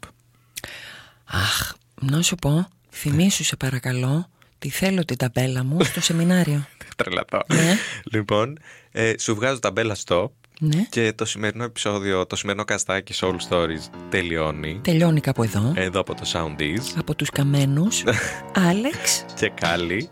Αχ, 1.24 1.72
να 2.00 2.22
σου 2.22 2.34
πω, 2.34 2.68
θυμήσου 2.90 3.44
σε 3.44 3.56
παρακαλώ, 3.56 4.28
τη 4.58 4.70
θέλω 4.70 5.04
την 5.04 5.16
ταμπέλα 5.16 5.64
μου 5.64 5.84
στο 5.84 6.00
σεμινάριο. 6.00 6.66
Τρελατό. 6.96 7.40
Ναι. 7.46 7.76
Λοιπόν, 8.04 8.58
ε, 8.92 9.12
σου 9.18 9.34
βγάζω 9.34 9.58
ταμπέλα 9.58 9.96
stop. 10.04 10.28
Ναι. 10.60 10.86
Και 10.90 11.12
το 11.12 11.24
σημερινό 11.24 11.64
επεισόδιο, 11.64 12.26
το 12.26 12.36
σημερινό 12.36 12.64
καστάκι 12.64 13.14
Soul 13.20 13.36
Stories 13.48 13.90
τελειώνει. 14.08 14.80
Τελειώνει 14.82 15.20
κάπου 15.20 15.42
εδώ. 15.42 15.72
Εδώ 15.76 16.00
από 16.00 16.14
το 16.14 16.22
Soundies 16.32 16.80
Από 16.96 17.14
τους 17.14 17.30
καμένους. 17.30 18.02
Άλεξ, 18.68 19.24
και 19.34 19.48
Κάλλη. 19.60 20.08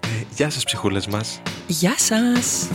Ε, 0.00 0.08
γεια 0.34 0.50
σας 0.50 0.64
ψυχούλες 0.64 1.06
μας. 1.06 1.42
γεια 1.66 1.98
σας. 1.98 2.68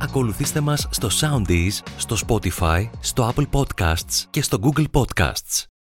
Ακολουθήστε 0.00 0.60
μας 0.60 0.88
στο 0.90 1.08
Soundees, 1.20 1.72
στο 1.96 2.16
Spotify, 2.26 2.90
στο 3.00 3.34
Apple 3.34 3.46
Podcasts 3.50 4.24
και 4.30 4.42
στο 4.42 4.58
Google 4.62 4.84
Podcasts. 4.92 5.75